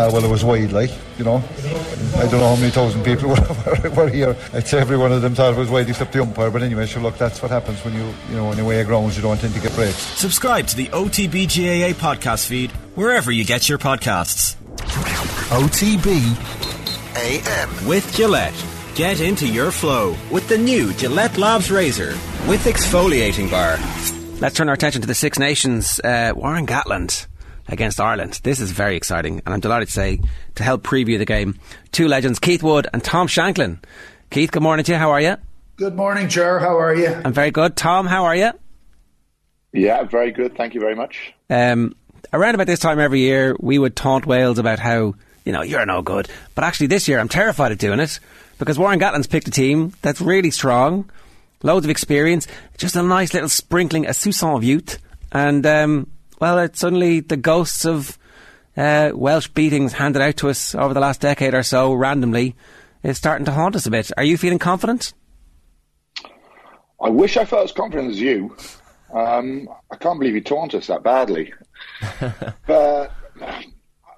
Uh, 0.00 0.10
well, 0.10 0.24
it 0.24 0.30
was 0.30 0.42
wide, 0.42 0.72
like, 0.72 0.90
you 1.18 1.24
know. 1.24 1.44
I 2.16 2.22
don't 2.22 2.40
know 2.40 2.54
how 2.54 2.56
many 2.56 2.70
thousand 2.70 3.04
people 3.04 3.28
were, 3.84 3.90
were 3.90 4.08
here. 4.08 4.34
I'd 4.54 4.66
say 4.66 4.78
every 4.80 4.96
one 4.96 5.12
of 5.12 5.20
them 5.20 5.34
thought 5.34 5.52
it 5.52 5.58
was 5.58 5.68
wide 5.68 5.90
except 5.90 6.14
the 6.14 6.22
umpire. 6.22 6.50
But 6.50 6.62
anyway, 6.62 6.86
sure, 6.86 7.02
look, 7.02 7.18
that's 7.18 7.42
what 7.42 7.50
happens 7.50 7.84
when 7.84 7.92
you, 7.92 8.14
you 8.30 8.36
know, 8.36 8.48
when 8.48 8.56
you 8.56 8.64
weigh 8.64 8.82
grounds, 8.84 9.16
you 9.16 9.22
don't 9.22 9.38
tend 9.38 9.52
to 9.52 9.60
get 9.60 9.74
breaks. 9.74 9.96
Subscribe 9.96 10.66
to 10.68 10.76
the 10.76 10.86
OTBGAA 10.86 11.92
podcast 11.92 12.46
feed 12.46 12.70
wherever 12.94 13.30
you 13.30 13.44
get 13.44 13.68
your 13.68 13.76
podcasts. 13.76 14.56
OTB 15.50 16.16
AM. 17.16 17.86
With 17.86 18.10
Gillette. 18.14 18.54
Get 18.94 19.20
into 19.20 19.46
your 19.46 19.70
flow 19.70 20.16
with 20.30 20.48
the 20.48 20.56
new 20.56 20.94
Gillette 20.94 21.36
Labs 21.36 21.70
Razor 21.70 22.12
with 22.48 22.64
exfoliating 22.64 23.50
bar. 23.50 23.78
Let's 24.40 24.56
turn 24.56 24.68
our 24.70 24.74
attention 24.74 25.02
to 25.02 25.06
the 25.06 25.14
Six 25.14 25.38
Nations. 25.38 26.00
Uh, 26.02 26.32
Warren 26.34 26.66
Gatland 26.66 27.26
against 27.70 28.00
Ireland. 28.00 28.40
This 28.42 28.60
is 28.60 28.72
very 28.72 28.96
exciting, 28.96 29.40
and 29.44 29.54
I'm 29.54 29.60
delighted 29.60 29.88
to 29.88 29.94
say 29.94 30.20
to 30.56 30.62
help 30.62 30.82
preview 30.82 31.18
the 31.18 31.24
game, 31.24 31.58
two 31.92 32.08
legends, 32.08 32.38
Keith 32.38 32.62
Wood 32.62 32.88
and 32.92 33.02
Tom 33.02 33.26
Shanklin. 33.26 33.78
Keith, 34.30 34.50
good 34.50 34.62
morning 34.62 34.84
to 34.84 34.92
you. 34.92 34.98
How 34.98 35.10
are 35.10 35.20
you? 35.20 35.36
Good 35.76 35.96
morning, 35.96 36.28
Ger. 36.28 36.58
How 36.58 36.78
are 36.78 36.94
you? 36.94 37.08
I'm 37.08 37.32
very 37.32 37.50
good. 37.50 37.76
Tom, 37.76 38.06
how 38.06 38.24
are 38.24 38.36
you? 38.36 38.52
Yeah, 39.72 40.02
very 40.02 40.32
good. 40.32 40.56
Thank 40.56 40.74
you 40.74 40.80
very 40.80 40.94
much. 40.94 41.32
Um, 41.48 41.94
around 42.32 42.54
about 42.54 42.66
this 42.66 42.80
time 42.80 42.98
every 42.98 43.20
year, 43.20 43.56
we 43.58 43.78
would 43.78 43.96
taunt 43.96 44.26
Wales 44.26 44.58
about 44.58 44.78
how 44.78 45.14
you 45.44 45.52
know 45.52 45.62
you're 45.62 45.86
no 45.86 46.02
good, 46.02 46.28
but 46.54 46.64
actually 46.64 46.88
this 46.88 47.08
year 47.08 47.18
I'm 47.18 47.28
terrified 47.28 47.72
of 47.72 47.78
doing 47.78 48.00
it 48.00 48.20
because 48.58 48.78
Warren 48.78 49.00
Gatland's 49.00 49.26
picked 49.26 49.48
a 49.48 49.50
team 49.50 49.94
that's 50.02 50.20
really 50.20 50.50
strong, 50.50 51.10
loads 51.62 51.86
of 51.86 51.90
experience, 51.90 52.46
just 52.76 52.94
a 52.94 53.02
nice 53.02 53.32
little 53.32 53.48
sprinkling, 53.48 54.06
a 54.06 54.10
soupçon 54.10 54.56
of 54.56 54.64
youth, 54.64 54.98
and 55.32 55.64
um, 55.64 56.10
well, 56.40 56.58
it's 56.58 56.80
suddenly 56.80 57.20
the 57.20 57.36
ghosts 57.36 57.84
of 57.84 58.18
uh, 58.76 59.12
Welsh 59.14 59.48
beatings 59.48 59.92
handed 59.92 60.22
out 60.22 60.38
to 60.38 60.48
us 60.48 60.74
over 60.74 60.94
the 60.94 61.00
last 61.00 61.20
decade 61.20 61.54
or 61.54 61.62
so 61.62 61.92
randomly 61.92 62.56
is 63.02 63.18
starting 63.18 63.44
to 63.44 63.52
haunt 63.52 63.76
us 63.76 63.86
a 63.86 63.90
bit. 63.90 64.10
Are 64.16 64.24
you 64.24 64.36
feeling 64.36 64.58
confident? 64.58 65.12
I 67.00 67.08
wish 67.08 67.36
I 67.36 67.44
felt 67.44 67.64
as 67.64 67.72
confident 67.72 68.10
as 68.10 68.20
you. 68.20 68.56
Um, 69.12 69.68
I 69.90 69.96
can't 69.96 70.18
believe 70.18 70.34
you 70.34 70.40
taunt 70.40 70.74
us 70.74 70.86
that 70.86 71.02
badly. 71.02 71.52
but 72.66 73.12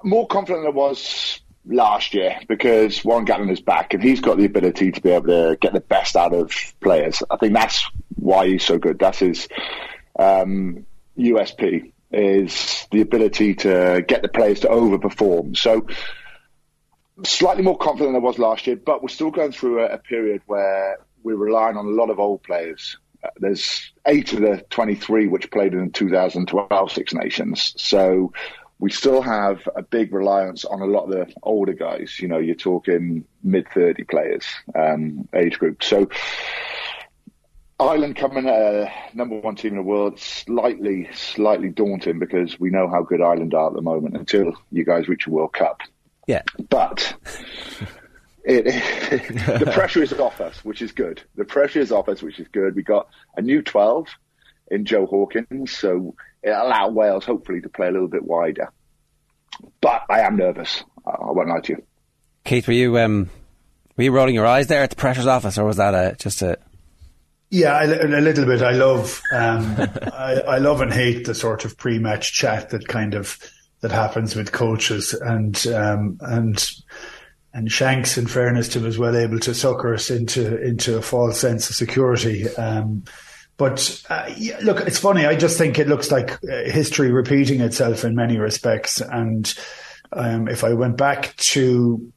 more 0.03 0.27
confident 0.27 0.65
than 0.65 0.73
I 0.73 0.77
was 0.77 1.41
last 1.65 2.13
year 2.13 2.39
because 2.49 3.05
Warren 3.05 3.25
Gatland 3.25 3.53
is 3.53 3.61
back 3.61 3.95
and 3.95 4.03
he's 4.03 4.21
got 4.21 4.37
the 4.37 4.45
ability 4.45 4.93
to 4.93 5.01
be 5.01 5.11
able 5.11 5.29
to 5.29 5.57
get 5.61 5.73
the 5.73 5.81
best 5.81 6.17
out 6.17 6.35
of 6.35 6.53
players. 6.81 7.23
I 7.31 7.37
think 7.37 7.55
that's 7.55 7.89
why 8.17 8.49
he's 8.49 8.65
so 8.65 8.79
good. 8.79 8.99
That's 8.99 9.21
his 9.21 9.49
um, 10.19 10.87
USP 11.17 11.93
is 12.13 12.87
the 12.91 13.01
ability 13.01 13.55
to 13.55 14.05
get 14.07 14.23
the 14.23 14.29
players 14.29 14.61
to 14.61 14.69
overperform. 14.69 15.57
So 15.57 15.87
slightly 17.25 17.63
more 17.63 17.79
confident 17.79 18.15
than 18.15 18.23
I 18.23 18.25
was 18.25 18.39
last 18.39 18.67
year, 18.67 18.77
but 18.77 19.03
we're 19.03 19.09
still 19.09 19.31
going 19.31 19.53
through 19.53 19.81
a, 19.81 19.95
a 19.95 19.99
period 19.99 20.43
where 20.47 20.99
we're 21.23 21.37
relying 21.37 21.77
on 21.77 21.87
a 21.87 21.91
lot 21.91 22.11
of 22.11 22.19
old 22.19 22.43
players. 22.43 22.97
Uh, 23.23 23.29
there's 23.37 23.93
eight 24.07 24.33
of 24.33 24.41
the 24.41 24.65
23 24.71 25.29
which 25.29 25.51
played 25.51 25.75
in 25.75 25.87
the 25.87 25.91
2012 25.91 26.93
Six 26.93 27.15
Nations. 27.15 27.75
So 27.77 28.33
we 28.79 28.91
still 28.91 29.23
have 29.23 29.69
a 29.77 29.83
big 29.83 30.13
reliance 30.13 30.65
on 30.65 30.81
a 30.81 30.87
lot 30.87 31.05
of 31.05 31.11
the 31.11 31.33
older 31.45 31.73
guys. 31.73 32.19
You 32.19 32.27
know, 32.27 32.39
you're 32.39 32.57
talking 32.57 33.25
mid 33.45 33.69
30 33.73 34.05
players, 34.05 34.45
um, 34.75 35.29
age 35.35 35.59
group. 35.59 35.85
So 35.85 36.09
Ireland 37.83 38.17
coming 38.17 38.49
uh, 38.49 38.89
number 39.13 39.41
one 39.41 39.57
team 39.57 39.73
in 39.73 39.77
the 39.79 39.83
world, 39.83 40.19
slightly, 40.19 41.09
slightly 41.13 41.69
daunting 41.69 42.19
because 42.19 42.59
we 42.59 42.71
know 42.71 42.89
how 42.89 43.03
good 43.03 43.21
Ireland 43.21 43.55
are 43.55 43.69
at 43.69 43.75
the 43.75 43.83
moment 43.83 44.17
until 44.17 44.55
you 44.71 44.85
guys 44.85 45.09
reach 45.09 45.27
a 45.27 45.31
World 45.31 45.53
Cup. 45.53 45.81
Yeah. 46.27 46.43
But 46.71 47.15
it, 48.45 48.65
the 49.59 49.71
pressure 49.73 50.03
is 50.03 50.13
off 50.13 50.41
us, 50.41 50.65
which 50.65 50.81
is 50.81 50.93
good. 50.93 51.23
The 51.35 51.45
pressure 51.45 51.81
is 51.81 51.91
off 51.91 52.09
us, 52.09 52.23
which 52.23 52.39
is 52.39 52.49
good. 52.49 52.77
We 52.77 52.83
got 52.83 53.09
a 53.37 53.43
new 53.43 53.63
12 53.63 54.09
in 54.71 54.85
Joe 54.85 55.07
Hawkins, 55.07 55.77
so 55.77 56.15
it 56.43 56.51
allowed 56.51 56.95
Wales 56.95 57.25
hopefully 57.25 57.61
to 57.63 57.69
play 57.69 57.89
a 57.89 57.91
little 57.91 58.09
bit 58.09 58.23
wider. 58.23 58.73
But 59.81 60.05
I 60.09 60.21
am 60.21 60.37
nervous. 60.37 60.85
I 61.05 61.17
won't 61.21 61.49
lie 61.49 61.61
to 61.61 61.73
you. 61.73 61.83
Keith, 62.45 62.67
were 62.67 62.73
you 62.73 62.99
um, 62.99 63.29
were 63.97 64.05
you 64.05 64.13
rolling 64.13 64.35
your 64.35 64.47
eyes 64.47 64.69
there 64.69 64.83
at 64.83 64.91
the 64.91 64.97
pressure's 64.97 65.27
office, 65.27 65.59
or 65.59 65.65
was 65.65 65.77
that 65.77 65.95
a, 65.95 66.17
just 66.17 66.43
a 66.43 66.59
yeah, 67.53 67.85
a, 67.85 68.21
little 68.23 68.47
bit. 68.47 68.63
I 68.63 68.73
love, 68.73 69.21
um, 69.31 69.77
I, 70.15 70.43
I, 70.49 70.59
love 70.59 70.81
and 70.81 70.91
hate 70.91 71.27
the 71.27 71.35
sort 71.35 71.67
of 71.67 71.77
pre-match 71.77 72.33
chat 72.33 72.71
that 72.71 72.89
kind 72.89 73.15
of 73.15 73.39
that 73.83 73.93
happens 73.93 74.35
with 74.35 74.53
coaches, 74.53 75.13
and 75.13 75.67
um, 75.67 76.17
and 76.23 76.67
and 77.53 77.71
Shanks, 77.71 78.17
in 78.17 78.27
fairness 78.27 78.71
to 78.71 78.79
him, 78.79 78.87
was 78.87 78.99
well 78.99 79.15
able 79.15 79.39
to 79.41 79.55
sucker 79.55 79.93
us 79.93 80.11
into 80.11 80.61
into 80.63 80.97
a 80.97 81.03
false 81.03 81.39
sense 81.39 81.69
of 81.69 81.77
security. 81.77 82.49
Um, 82.57 83.05
but 83.59 84.03
uh, 84.09 84.33
yeah, 84.35 84.59
look, 84.63 84.81
it's 84.81 84.99
funny. 84.99 85.27
I 85.27 85.37
just 85.37 85.59
think 85.59 85.79
it 85.79 85.89
looks 85.89 86.11
like 86.11 86.43
uh, 86.45 86.65
history 86.65 87.13
repeating 87.13 87.61
itself 87.61 88.03
in 88.03 88.15
many 88.15 88.39
respects. 88.39 89.03
And 89.03 89.53
um, 90.15 90.49
if 90.49 90.65
I 90.65 90.73
went 90.73 90.97
back 90.97 91.37
to 91.37 92.13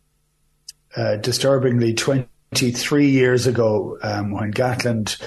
uh, 0.95 1.17
disturbingly 1.17 1.93
20 1.93 2.25
23 2.55 3.09
years 3.09 3.47
ago 3.47 3.97
um, 4.01 4.31
when 4.31 4.53
Gatland, 4.53 5.21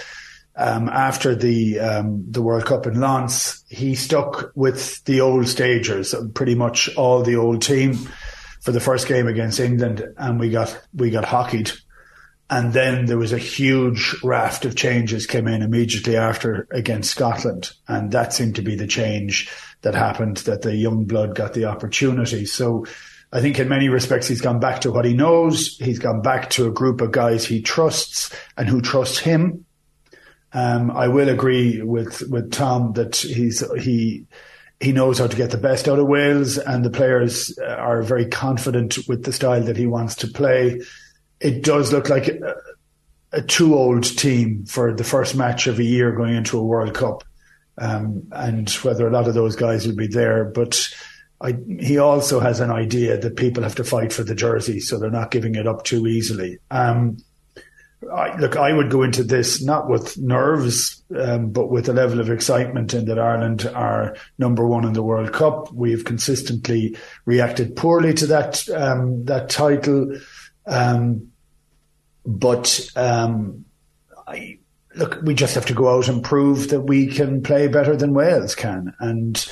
um, 0.56 0.88
after 0.88 1.34
the 1.34 1.78
um, 1.78 2.24
the 2.30 2.40
World 2.40 2.64
Cup 2.64 2.86
in 2.86 2.98
Lens, 2.98 3.64
he 3.68 3.94
stuck 3.94 4.50
with 4.54 5.04
the 5.04 5.20
old 5.20 5.46
stagers, 5.46 6.14
pretty 6.32 6.54
much 6.54 6.88
all 6.96 7.22
the 7.22 7.36
old 7.36 7.60
team 7.60 7.94
for 8.62 8.72
the 8.72 8.80
first 8.80 9.06
game 9.06 9.28
against 9.28 9.60
England, 9.60 10.02
and 10.16 10.40
we 10.40 10.48
got 10.48 10.80
we 10.94 11.10
got 11.10 11.26
hockeyed. 11.26 11.70
And 12.50 12.72
then 12.72 13.04
there 13.04 13.18
was 13.18 13.34
a 13.34 13.38
huge 13.38 14.16
raft 14.24 14.64
of 14.64 14.74
changes 14.74 15.26
came 15.26 15.46
in 15.48 15.60
immediately 15.60 16.16
after 16.16 16.66
against 16.72 17.10
Scotland, 17.10 17.72
and 17.86 18.10
that 18.12 18.32
seemed 18.32 18.56
to 18.56 18.62
be 18.62 18.74
the 18.74 18.86
change 18.86 19.50
that 19.82 19.94
happened. 19.94 20.38
That 20.38 20.62
the 20.62 20.74
young 20.74 21.04
blood 21.04 21.34
got 21.34 21.52
the 21.52 21.66
opportunity. 21.66 22.46
So 22.46 22.86
I 23.32 23.40
think 23.40 23.58
in 23.58 23.68
many 23.68 23.88
respects 23.88 24.26
he's 24.26 24.40
gone 24.40 24.58
back 24.58 24.80
to 24.82 24.90
what 24.90 25.04
he 25.04 25.12
knows. 25.12 25.76
He's 25.78 25.98
gone 25.98 26.22
back 26.22 26.50
to 26.50 26.66
a 26.66 26.70
group 26.70 27.00
of 27.00 27.12
guys 27.12 27.44
he 27.44 27.60
trusts 27.60 28.34
and 28.56 28.68
who 28.68 28.80
trust 28.80 29.18
him. 29.18 29.66
Um, 30.52 30.90
I 30.90 31.08
will 31.08 31.28
agree 31.28 31.82
with 31.82 32.22
with 32.30 32.50
Tom 32.50 32.94
that 32.94 33.16
he's 33.16 33.62
he 33.82 34.26
he 34.80 34.92
knows 34.92 35.18
how 35.18 35.26
to 35.26 35.36
get 35.36 35.50
the 35.50 35.58
best 35.58 35.88
out 35.88 35.98
of 35.98 36.06
Wales, 36.06 36.56
and 36.56 36.84
the 36.84 36.90
players 36.90 37.58
are 37.58 38.00
very 38.00 38.26
confident 38.26 38.96
with 39.08 39.24
the 39.24 39.32
style 39.32 39.62
that 39.62 39.76
he 39.76 39.86
wants 39.86 40.14
to 40.16 40.28
play. 40.28 40.80
It 41.40 41.62
does 41.62 41.92
look 41.92 42.08
like 42.08 42.28
a, 42.28 42.54
a 43.32 43.42
too 43.42 43.74
old 43.74 44.04
team 44.04 44.64
for 44.64 44.94
the 44.94 45.04
first 45.04 45.36
match 45.36 45.66
of 45.66 45.78
a 45.78 45.84
year 45.84 46.12
going 46.12 46.34
into 46.34 46.58
a 46.58 46.64
World 46.64 46.94
Cup, 46.94 47.24
um, 47.76 48.28
and 48.32 48.70
whether 48.70 49.06
a 49.06 49.10
lot 49.10 49.28
of 49.28 49.34
those 49.34 49.54
guys 49.54 49.86
will 49.86 49.96
be 49.96 50.06
there, 50.06 50.46
but 50.46 50.88
I, 51.40 51.56
he 51.78 51.98
also 51.98 52.40
has 52.40 52.60
an 52.60 52.70
idea 52.70 53.16
that 53.16 53.36
people 53.36 53.62
have 53.62 53.76
to 53.76 53.84
fight 53.84 54.12
for 54.12 54.24
the 54.24 54.34
jersey, 54.34 54.80
so 54.80 54.98
they're 54.98 55.10
not 55.10 55.30
giving 55.30 55.54
it 55.54 55.68
up 55.68 55.84
too 55.84 56.06
easily. 56.06 56.58
Um, 56.70 57.18
I, 58.12 58.36
look, 58.38 58.56
I 58.56 58.72
would 58.72 58.90
go 58.90 59.02
into 59.02 59.24
this 59.24 59.62
not 59.62 59.88
with 59.88 60.18
nerves, 60.18 61.02
um, 61.16 61.50
but 61.50 61.68
with 61.68 61.88
a 61.88 61.92
level 61.92 62.20
of 62.20 62.30
excitement 62.30 62.94
in 62.94 63.06
that 63.06 63.18
Ireland 63.18 63.66
are 63.74 64.16
number 64.38 64.66
one 64.66 64.84
in 64.84 64.92
the 64.92 65.02
World 65.02 65.32
Cup. 65.32 65.72
We've 65.72 66.04
consistently 66.04 66.96
reacted 67.24 67.76
poorly 67.76 68.14
to 68.14 68.26
that 68.28 68.68
um, 68.70 69.24
that 69.24 69.48
title, 69.48 70.16
um, 70.66 71.28
but 72.24 72.88
um, 72.94 73.64
I, 74.26 74.58
look, 74.94 75.20
we 75.22 75.34
just 75.34 75.54
have 75.56 75.66
to 75.66 75.74
go 75.74 75.88
out 75.88 76.08
and 76.08 76.22
prove 76.22 76.68
that 76.68 76.82
we 76.82 77.08
can 77.08 77.42
play 77.42 77.66
better 77.66 77.96
than 77.96 78.14
Wales 78.14 78.54
can, 78.54 78.94
and 79.00 79.44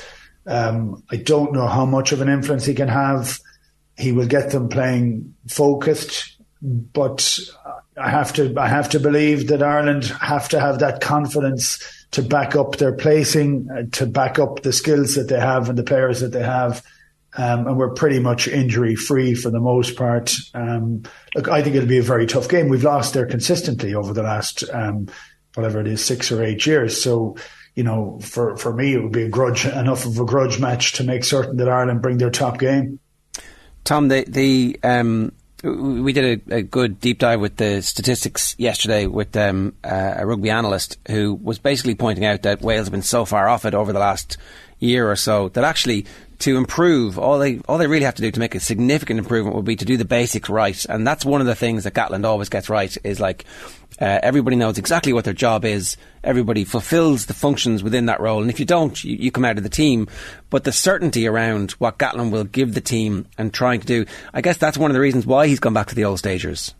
um, 0.46 1.02
I 1.10 1.16
don't 1.16 1.52
know 1.52 1.66
how 1.66 1.84
much 1.84 2.12
of 2.12 2.20
an 2.20 2.28
influence 2.28 2.64
he 2.64 2.74
can 2.74 2.88
have. 2.88 3.38
He 3.98 4.12
will 4.12 4.26
get 4.26 4.50
them 4.50 4.68
playing 4.68 5.34
focused, 5.48 6.36
but 6.62 7.38
I 7.96 8.10
have 8.10 8.32
to 8.34 8.54
I 8.58 8.68
have 8.68 8.90
to 8.90 9.00
believe 9.00 9.48
that 9.48 9.62
Ireland 9.62 10.04
have 10.04 10.48
to 10.50 10.60
have 10.60 10.80
that 10.80 11.00
confidence 11.00 11.80
to 12.12 12.22
back 12.22 12.54
up 12.54 12.76
their 12.76 12.92
placing, 12.92 13.68
uh, 13.70 13.82
to 13.92 14.06
back 14.06 14.38
up 14.38 14.62
the 14.62 14.72
skills 14.72 15.14
that 15.14 15.28
they 15.28 15.40
have 15.40 15.68
and 15.68 15.78
the 15.78 15.82
players 15.82 16.20
that 16.20 16.32
they 16.32 16.42
have. 16.42 16.82
Um, 17.38 17.66
and 17.66 17.76
we're 17.76 17.92
pretty 17.92 18.18
much 18.18 18.48
injury 18.48 18.94
free 18.94 19.34
for 19.34 19.50
the 19.50 19.60
most 19.60 19.96
part. 19.96 20.34
Um, 20.54 21.02
look, 21.34 21.48
I 21.48 21.62
think 21.62 21.76
it'll 21.76 21.88
be 21.88 21.98
a 21.98 22.02
very 22.02 22.26
tough 22.26 22.48
game. 22.48 22.68
We've 22.68 22.84
lost 22.84 23.12
there 23.12 23.26
consistently 23.26 23.94
over 23.94 24.14
the 24.14 24.22
last 24.22 24.64
um, 24.72 25.08
whatever 25.54 25.80
it 25.80 25.86
is, 25.86 26.02
six 26.02 26.30
or 26.32 26.42
eight 26.42 26.64
years. 26.66 27.02
So 27.02 27.36
you 27.76 27.84
know, 27.84 28.18
for, 28.22 28.56
for 28.56 28.72
me, 28.72 28.94
it 28.94 29.02
would 29.02 29.12
be 29.12 29.22
a 29.22 29.28
grudge, 29.28 29.66
enough 29.66 30.06
of 30.06 30.18
a 30.18 30.24
grudge 30.24 30.58
match 30.58 30.94
to 30.94 31.04
make 31.04 31.22
certain 31.22 31.58
that 31.58 31.68
Ireland 31.68 32.02
bring 32.02 32.18
their 32.18 32.30
top 32.30 32.58
game. 32.58 32.98
Tom, 33.84 34.08
the, 34.08 34.24
the, 34.26 34.80
um, 34.82 35.30
we 35.62 36.12
did 36.12 36.42
a, 36.50 36.56
a, 36.56 36.62
good 36.62 37.00
deep 37.00 37.18
dive 37.18 37.40
with 37.40 37.56
the 37.56 37.82
statistics 37.82 38.56
yesterday 38.58 39.06
with 39.06 39.36
um, 39.36 39.74
uh, 39.84 40.14
a 40.16 40.26
rugby 40.26 40.50
analyst 40.50 40.98
who 41.08 41.34
was 41.34 41.58
basically 41.58 41.94
pointing 41.94 42.24
out 42.24 42.42
that 42.42 42.62
Wales 42.62 42.86
have 42.86 42.92
been 42.92 43.02
so 43.02 43.24
far 43.24 43.46
off 43.48 43.64
it 43.64 43.74
over 43.74 43.92
the 43.92 43.98
last 43.98 44.38
year 44.78 45.10
or 45.10 45.16
so 45.16 45.50
that 45.50 45.64
actually 45.64 46.06
to 46.38 46.56
improve, 46.56 47.18
all 47.18 47.38
they 47.38 47.60
all 47.60 47.78
they 47.78 47.86
really 47.86 48.04
have 48.04 48.14
to 48.16 48.22
do 48.22 48.30
to 48.30 48.40
make 48.40 48.54
a 48.54 48.60
significant 48.60 49.18
improvement 49.18 49.56
would 49.56 49.64
be 49.64 49.76
to 49.76 49.84
do 49.84 49.96
the 49.96 50.04
basics 50.04 50.50
right, 50.50 50.84
and 50.86 51.06
that's 51.06 51.24
one 51.24 51.40
of 51.40 51.46
the 51.46 51.54
things 51.54 51.84
that 51.84 51.94
Gatland 51.94 52.26
always 52.26 52.48
gets 52.48 52.68
right. 52.68 52.94
Is 53.04 53.20
like 53.20 53.44
uh, 54.00 54.20
everybody 54.22 54.56
knows 54.56 54.78
exactly 54.78 55.12
what 55.12 55.24
their 55.24 55.34
job 55.34 55.64
is. 55.64 55.96
Everybody 56.22 56.64
fulfills 56.64 57.26
the 57.26 57.34
functions 57.34 57.82
within 57.82 58.06
that 58.06 58.20
role, 58.20 58.40
and 58.42 58.50
if 58.50 58.60
you 58.60 58.66
don't, 58.66 59.02
you, 59.02 59.16
you 59.16 59.30
come 59.30 59.44
out 59.44 59.58
of 59.58 59.62
the 59.62 59.68
team. 59.68 60.08
But 60.50 60.64
the 60.64 60.72
certainty 60.72 61.26
around 61.26 61.72
what 61.72 61.98
Gatland 61.98 62.30
will 62.30 62.44
give 62.44 62.74
the 62.74 62.80
team 62.80 63.26
and 63.38 63.52
trying 63.52 63.80
to 63.80 63.86
do, 63.86 64.06
I 64.34 64.40
guess 64.40 64.58
that's 64.58 64.78
one 64.78 64.90
of 64.90 64.94
the 64.94 65.00
reasons 65.00 65.26
why 65.26 65.46
he's 65.46 65.60
gone 65.60 65.74
back 65.74 65.88
to 65.88 65.94
the 65.94 66.04
old 66.04 66.18
stagers. 66.18 66.74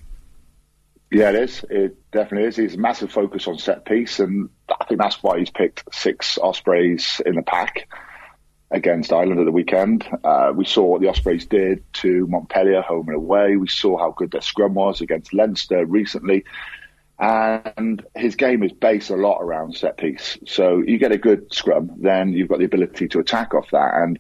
Yeah, 1.10 1.30
it 1.30 1.36
is. 1.36 1.64
It 1.70 2.10
definitely 2.10 2.48
is. 2.48 2.56
He's 2.56 2.74
a 2.74 2.78
massive 2.78 3.12
focus 3.12 3.46
on 3.46 3.58
set 3.58 3.84
piece, 3.84 4.18
and 4.18 4.50
I 4.68 4.84
think 4.86 5.00
that's 5.00 5.22
why 5.22 5.38
he's 5.38 5.50
picked 5.50 5.84
six 5.94 6.36
Ospreys 6.38 7.20
in 7.24 7.36
the 7.36 7.42
pack 7.42 7.88
against 8.70 9.12
Ireland 9.12 9.38
at 9.38 9.44
the 9.44 9.52
weekend. 9.52 10.04
Uh, 10.24 10.52
we 10.54 10.64
saw 10.64 10.84
what 10.84 11.00
the 11.00 11.08
Ospreys 11.08 11.46
did 11.46 11.84
to 11.94 12.26
Montpellier 12.26 12.82
home 12.82 13.08
and 13.08 13.16
away. 13.16 13.56
We 13.56 13.68
saw 13.68 13.96
how 13.96 14.10
good 14.10 14.32
their 14.32 14.40
scrum 14.40 14.74
was 14.74 15.00
against 15.00 15.32
Leinster 15.32 15.86
recently. 15.86 16.44
And 17.18 18.04
his 18.14 18.36
game 18.36 18.62
is 18.62 18.72
based 18.72 19.10
a 19.10 19.16
lot 19.16 19.40
around 19.40 19.76
set 19.76 19.96
piece. 19.96 20.38
So 20.46 20.82
you 20.86 20.98
get 20.98 21.12
a 21.12 21.18
good 21.18 21.52
scrum, 21.52 21.92
then 21.98 22.32
you've 22.32 22.48
got 22.48 22.58
the 22.58 22.66
ability 22.66 23.08
to 23.08 23.20
attack 23.20 23.54
off 23.54 23.70
that. 23.70 23.94
And 23.94 24.18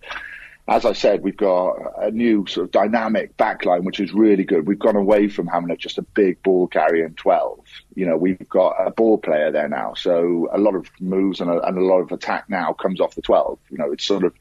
as 0.68 0.84
I 0.84 0.94
said, 0.94 1.22
we've 1.22 1.36
got 1.36 1.76
a 1.98 2.10
new 2.10 2.46
sort 2.46 2.64
of 2.64 2.72
dynamic 2.72 3.36
backline, 3.36 3.84
which 3.84 4.00
is 4.00 4.12
really 4.12 4.44
good. 4.44 4.66
We've 4.66 4.78
gone 4.78 4.96
away 4.96 5.28
from 5.28 5.46
having 5.46 5.70
a, 5.70 5.76
just 5.76 5.98
a 5.98 6.02
big 6.02 6.42
ball 6.42 6.66
carrying 6.66 7.14
12. 7.14 7.60
You 7.94 8.06
know, 8.06 8.16
we've 8.16 8.48
got 8.48 8.74
a 8.84 8.90
ball 8.90 9.18
player 9.18 9.52
there 9.52 9.68
now. 9.68 9.94
So 9.94 10.48
a 10.52 10.58
lot 10.58 10.74
of 10.74 10.90
moves 10.98 11.40
and 11.40 11.50
a, 11.50 11.60
and 11.60 11.78
a 11.78 11.84
lot 11.84 12.00
of 12.00 12.10
attack 12.10 12.48
now 12.48 12.72
comes 12.72 13.00
off 13.00 13.14
the 13.14 13.22
12. 13.22 13.58
You 13.70 13.78
know, 13.78 13.92
it's 13.92 14.04
sort 14.04 14.24
of 14.24 14.32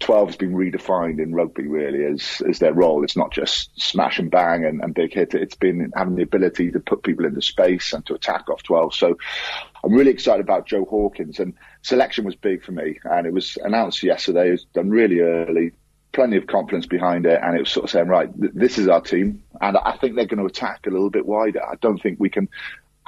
12 0.00 0.28
has 0.28 0.36
been 0.36 0.54
redefined 0.54 1.22
in 1.22 1.34
rugby 1.34 1.68
really 1.68 2.04
as, 2.04 2.42
as 2.48 2.58
their 2.58 2.72
role. 2.72 3.04
It's 3.04 3.16
not 3.16 3.32
just 3.32 3.78
smash 3.80 4.18
and 4.18 4.30
bang 4.30 4.64
and, 4.64 4.82
and 4.82 4.94
big 4.94 5.12
hit. 5.12 5.34
It's 5.34 5.54
been 5.54 5.92
having 5.94 6.16
the 6.16 6.22
ability 6.22 6.72
to 6.72 6.80
put 6.80 7.02
people 7.02 7.26
into 7.26 7.42
space 7.42 7.92
and 7.92 8.04
to 8.06 8.14
attack 8.14 8.48
off 8.48 8.62
12. 8.62 8.94
So 8.94 9.18
I'm 9.84 9.92
really 9.92 10.10
excited 10.10 10.40
about 10.40 10.66
Joe 10.66 10.84
Hawkins 10.86 11.38
and 11.38 11.54
selection 11.82 12.24
was 12.24 12.34
big 12.34 12.64
for 12.64 12.72
me 12.72 12.98
and 13.04 13.26
it 13.26 13.32
was 13.32 13.58
announced 13.62 14.02
yesterday. 14.02 14.48
It 14.48 14.52
was 14.52 14.64
done 14.72 14.90
really 14.90 15.20
early, 15.20 15.72
plenty 16.12 16.38
of 16.38 16.46
confidence 16.46 16.86
behind 16.86 17.26
it. 17.26 17.38
And 17.42 17.54
it 17.54 17.60
was 17.60 17.70
sort 17.70 17.84
of 17.84 17.90
saying, 17.90 18.08
right, 18.08 18.28
th- 18.40 18.52
this 18.54 18.78
is 18.78 18.88
our 18.88 19.02
team. 19.02 19.42
And 19.60 19.76
I 19.76 19.98
think 19.98 20.16
they're 20.16 20.24
going 20.24 20.40
to 20.40 20.46
attack 20.46 20.86
a 20.86 20.90
little 20.90 21.10
bit 21.10 21.26
wider. 21.26 21.62
I 21.62 21.74
don't 21.76 22.00
think 22.00 22.18
we 22.18 22.30
can 22.30 22.48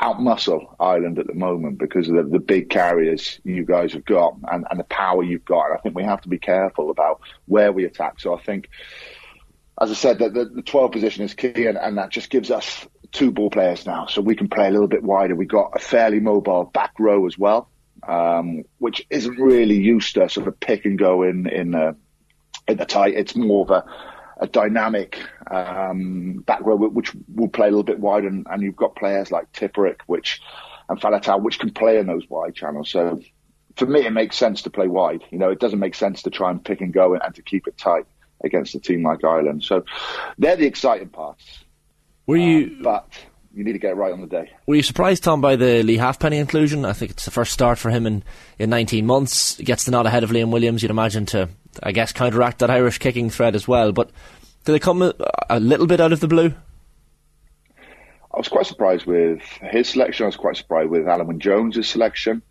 outmuscle 0.03 0.75
Ireland 0.81 1.19
at 1.19 1.29
the 1.29 1.35
moment 1.35 1.79
because 1.79 2.09
of 2.09 2.17
the, 2.17 2.23
the, 2.25 2.39
big 2.41 2.69
carriers 2.69 3.41
you 3.45 3.65
guys 3.65 3.93
have 3.93 4.05
got 4.05 4.35
and, 4.51 4.67
and 4.69 4.81
the 4.81 4.85
power 4.85 5.23
you've 5.23 5.45
got. 5.45 5.67
And 5.67 5.79
I 5.79 5.81
think 5.81 5.95
we 5.95 6.03
have 6.03 6.21
to 6.23 6.29
be 6.29 6.39
careful 6.39 6.91
about 6.91 7.21
where 7.47 7.71
we 7.71 7.85
attack. 7.85 8.19
So 8.19 8.37
I 8.37 8.43
think, 8.43 8.69
as 9.81 9.91
I 9.91 9.95
said, 9.95 10.19
that 10.19 10.35
the, 10.35 10.47
the 10.47 10.63
12 10.63 10.91
position 10.91 11.25
is 11.25 11.35
key, 11.35 11.67
and, 11.67 11.79
and 11.79 11.99
that 11.99 12.11
just 12.11 12.31
gives 12.31 12.51
us 12.51 12.87
two 13.13 13.31
ball 13.31 13.51
players 13.51 13.87
now, 13.87 14.07
so 14.07 14.21
we 14.21 14.35
can 14.35 14.49
play 14.49 14.67
a 14.67 14.71
little 14.71 14.89
bit 14.89 15.03
wider. 15.03 15.37
We've 15.37 15.49
got 15.49 15.73
a 15.77 15.79
fairly 15.79 16.19
mobile 16.19 16.65
back 16.65 16.95
row 16.99 17.27
as 17.27 17.39
well, 17.39 17.69
um, 18.07 18.65
which 18.79 19.07
isn't 19.09 19.39
really 19.39 19.77
used 19.77 20.15
to 20.15 20.29
sort 20.29 20.49
of 20.49 20.59
pick 20.59 20.85
and 20.85 20.99
go 20.99 21.23
in 21.23 21.47
in 21.47 21.75
uh, 21.75 21.93
in 22.67 22.79
the 22.79 22.87
tight. 22.87 23.15
It's 23.15 23.37
more 23.37 23.65
of 23.65 23.71
a 23.71 23.85
a 24.43 24.47
dynamic 24.49 25.21
um, 25.51 26.43
back 26.45 26.61
row, 26.63 26.77
which 26.77 27.13
will 27.33 27.49
play 27.49 27.69
a 27.69 27.71
little 27.71 27.85
bit 27.85 28.01
wide, 28.01 28.25
and, 28.25 28.45
and 28.51 28.61
you've 28.61 28.77
got 28.77 28.97
players 28.97 29.31
like 29.31 29.51
Tipuric, 29.53 30.01
which 30.07 30.43
and 30.89 31.01
Faletau, 31.01 31.41
which 31.41 31.61
can 31.61 31.71
play 31.71 31.99
in 31.99 32.07
those 32.07 32.29
wide 32.29 32.55
channels. 32.55 32.91
So 32.91 33.21
for 33.77 33.87
me, 33.87 34.05
it 34.05 34.11
makes 34.11 34.37
sense 34.37 34.63
to 34.63 34.71
play 34.71 34.89
wide. 34.89 35.23
You 35.31 35.39
know, 35.39 35.51
it 35.51 35.61
doesn't 35.61 35.79
make 35.79 35.95
sense 35.95 36.23
to 36.23 36.31
try 36.31 36.51
and 36.51 36.63
pick 36.63 36.81
and 36.81 36.93
go 36.93 37.15
and, 37.15 37.23
and 37.23 37.35
to 37.37 37.43
keep 37.43 37.69
it 37.69 37.79
tight 37.79 38.05
against 38.43 38.75
a 38.75 38.81
team 38.81 39.05
like 39.05 39.23
Ireland. 39.23 39.63
So 39.63 39.85
they're 40.39 40.57
the 40.57 40.67
exciting 40.67 41.09
parts. 41.09 41.45
Were 42.27 42.37
you? 42.37 42.79
Uh, 42.81 42.83
but 42.83 43.09
you 43.55 43.63
need 43.63 43.75
to 43.75 43.79
get 43.79 43.93
it 43.93 43.95
right 43.95 44.13
on 44.13 44.21
the 44.21 44.27
day. 44.27 44.51
Were 44.67 44.75
you 44.75 44.83
surprised, 44.83 45.23
Tom, 45.23 45.41
by 45.41 45.55
the 45.55 45.85
Lee 45.85 45.99
Halfpenny 45.99 46.39
inclusion? 46.39 46.85
I 46.85 46.95
think 46.95 47.13
it's 47.13 47.25
the 47.25 47.31
first 47.31 47.53
start 47.53 47.79
for 47.79 47.91
him 47.91 48.07
in, 48.07 48.25
in 48.59 48.71
19 48.71 49.07
months. 49.07 49.57
He 49.57 49.65
gets 49.65 49.85
the 49.85 49.93
nod 49.93 50.07
ahead 50.07 50.25
of 50.25 50.31
Liam 50.31 50.51
Williams, 50.51 50.83
you'd 50.83 50.91
imagine, 50.91 51.27
to, 51.27 51.49
I 51.83 51.93
guess, 51.93 52.13
counteract 52.13 52.59
that 52.59 52.71
Irish 52.71 52.99
kicking 52.99 53.31
threat 53.31 53.55
as 53.55 53.69
well. 53.69 53.93
But 53.93 54.11
did 54.65 54.73
they 54.73 54.79
come 54.79 55.03
a, 55.51 55.61
little 55.61 55.87
bit 55.87 56.01
out 56.01 56.13
of 56.13 56.21
the 56.21 56.29
blue? 56.29 56.55
I 57.79 58.39
was 58.39 58.49
quite 58.49 58.67
surprised 58.67 59.07
with 59.07 59.43
his 59.61 59.89
selection. 59.89 60.25
I 60.25 60.27
was 60.27 60.37
quite 60.37 60.57
surprised 60.57 60.91
with 60.91 61.05
Alun 61.05 61.39
Jones' 61.39 61.87
selection. 61.87 62.43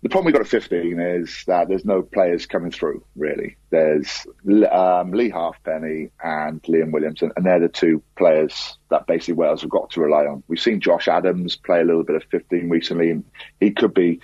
The 0.00 0.08
problem 0.08 0.26
we 0.26 0.32
got 0.32 0.42
at 0.42 0.48
15 0.48 1.00
is 1.00 1.42
that 1.48 1.68
there's 1.68 1.84
no 1.84 2.02
players 2.02 2.46
coming 2.46 2.70
through, 2.70 3.04
really. 3.16 3.56
There's 3.70 4.28
um, 4.70 5.10
Lee 5.10 5.28
Halfpenny 5.28 6.10
and 6.22 6.62
Liam 6.62 6.92
Williams, 6.92 7.20
and, 7.20 7.32
and, 7.36 7.44
they're 7.44 7.58
the 7.58 7.68
two 7.68 8.00
players 8.16 8.78
that 8.90 9.08
basically 9.08 9.34
Wales 9.34 9.62
have 9.62 9.70
got 9.70 9.90
to 9.90 10.00
rely 10.00 10.26
on. 10.26 10.44
We've 10.46 10.60
seen 10.60 10.80
Josh 10.80 11.08
Adams 11.08 11.56
play 11.56 11.80
a 11.80 11.84
little 11.84 12.04
bit 12.04 12.14
of 12.14 12.22
15 12.30 12.70
recently, 12.70 13.10
and 13.10 13.24
he 13.58 13.72
could 13.72 13.92
be, 13.92 14.20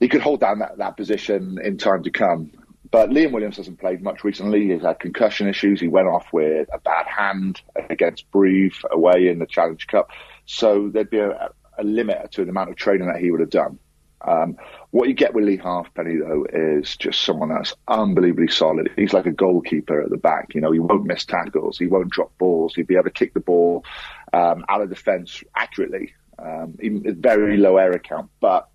he 0.00 0.08
could 0.08 0.22
hold 0.22 0.40
down 0.40 0.58
that, 0.58 0.78
that 0.78 0.96
position 0.96 1.60
in 1.62 1.78
time 1.78 2.02
to 2.02 2.10
come. 2.10 2.50
But 2.90 3.10
Liam 3.10 3.32
Williams 3.32 3.56
hasn't 3.56 3.80
played 3.80 4.02
much 4.02 4.24
recently. 4.24 4.68
He's 4.68 4.82
had 4.82 5.00
concussion 5.00 5.48
issues. 5.48 5.80
He 5.80 5.88
went 5.88 6.08
off 6.08 6.32
with 6.32 6.68
a 6.72 6.78
bad 6.78 7.06
hand 7.06 7.60
against 7.90 8.30
Brive 8.30 8.84
away 8.90 9.28
in 9.28 9.38
the 9.38 9.46
Challenge 9.46 9.86
Cup. 9.86 10.10
So 10.44 10.88
there'd 10.92 11.10
be 11.10 11.18
a, 11.18 11.50
a 11.78 11.84
limit 11.84 12.32
to 12.32 12.44
the 12.44 12.50
amount 12.50 12.70
of 12.70 12.76
training 12.76 13.08
that 13.08 13.20
he 13.20 13.30
would 13.30 13.40
have 13.40 13.50
done. 13.50 13.78
Um, 14.20 14.56
what 14.90 15.08
you 15.08 15.14
get 15.14 15.34
with 15.34 15.44
Lee 15.44 15.58
Halfpenny 15.58 16.16
though 16.16 16.46
is 16.52 16.96
just 16.96 17.22
someone 17.22 17.50
that's 17.50 17.74
unbelievably 17.86 18.48
solid. 18.48 18.90
He's 18.96 19.12
like 19.12 19.26
a 19.26 19.32
goalkeeper 19.32 20.00
at 20.00 20.10
the 20.10 20.16
back. 20.16 20.54
You 20.54 20.60
know, 20.60 20.72
he 20.72 20.78
won't 20.78 21.04
miss 21.04 21.24
tackles. 21.24 21.78
He 21.78 21.86
won't 21.86 22.10
drop 22.10 22.36
balls. 22.38 22.74
He'd 22.74 22.86
be 22.86 22.94
able 22.94 23.04
to 23.04 23.10
kick 23.10 23.34
the 23.34 23.40
ball 23.40 23.84
um, 24.32 24.64
out 24.68 24.82
of 24.82 24.88
defence 24.88 25.42
accurately. 25.54 26.14
Um, 26.38 26.76
very 26.78 27.56
low 27.56 27.76
error 27.76 27.98
count, 27.98 28.30
but 28.40 28.68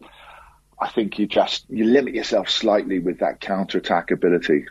I 0.82 0.90
think 0.90 1.20
you 1.20 1.28
just 1.28 1.66
you 1.70 1.86
limit 1.86 2.16
yourself 2.16 2.50
slightly 2.50 3.00
with 3.00 3.20
that 3.20 3.40
counter 3.40 3.78
attack 3.78 4.10
ability. 4.10 4.66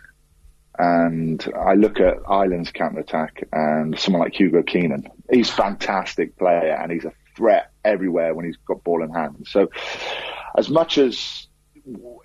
And 0.76 1.46
I 1.56 1.74
look 1.74 2.00
at 2.00 2.16
Ireland's 2.28 2.72
counter 2.72 3.00
attack 3.00 3.46
and 3.52 3.98
someone 3.98 4.22
like 4.22 4.34
Hugo 4.34 4.62
Keenan. 4.62 5.08
He's 5.30 5.50
a 5.50 5.52
fantastic 5.52 6.36
player 6.36 6.74
and 6.74 6.90
he's 6.90 7.04
a 7.04 7.12
threat 7.36 7.70
everywhere 7.84 8.34
when 8.34 8.44
he's 8.44 8.56
got 8.66 8.82
ball 8.82 9.02
in 9.04 9.10
hand. 9.10 9.46
So 9.48 9.68
as 10.56 10.68
much 10.68 10.98
as 10.98 11.46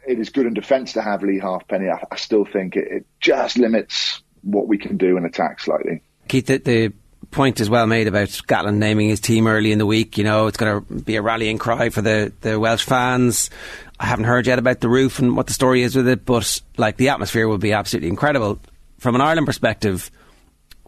it 0.08 0.20
is 0.20 0.30
good 0.30 0.46
in 0.46 0.54
defence 0.54 0.94
to 0.94 1.02
have 1.02 1.22
Lee 1.22 1.40
Halfpenny, 1.40 1.90
I, 1.90 2.04
I 2.12 2.16
still 2.16 2.46
think 2.46 2.76
it, 2.76 2.88
it, 2.90 3.06
just 3.20 3.58
limits 3.58 4.22
what 4.42 4.68
we 4.68 4.78
can 4.78 4.98
do 4.98 5.18
in 5.18 5.26
attack 5.26 5.60
slightly. 5.60 6.02
Keith, 6.28 6.48
the, 6.48 6.58
the 6.58 6.94
point 7.32 7.60
is 7.60 7.70
well 7.70 7.88
made 7.88 8.08
about 8.08 8.30
Gatland 8.30 8.76
naming 8.76 9.10
his 9.10 9.20
team 9.20 9.48
early 9.48 9.72
in 9.72 9.78
the 9.78 9.86
week. 9.86 10.18
You 10.18 10.24
know, 10.24 10.48
it's 10.48 10.58
going 10.58 10.86
to 10.86 10.94
be 10.94 11.16
a 11.16 11.22
rallying 11.22 11.58
cry 11.58 11.90
for 11.90 12.02
the, 12.02 12.32
the 12.42 12.60
Welsh 12.60 12.84
fans. 12.84 13.50
I 14.00 14.06
haven't 14.06 14.26
heard 14.26 14.48
yet 14.48 14.60
about 14.60 14.82
the 14.82 14.90
roof 14.90 15.20
and 15.20 15.38
what 15.38 15.48
the 15.48 15.54
story 15.54 15.82
is 15.82 15.96
with 15.96 16.08
it, 16.08 16.26
but 16.26 16.62
like 16.78 16.98
the 16.98 17.10
atmosphere 17.10 17.48
will 17.48 17.58
be 17.58 17.74
absolutely 17.74 18.10
incredible. 18.10 18.60
From 19.00 19.16
an 19.16 19.22
Ireland 19.22 19.46
perspective, 19.46 20.12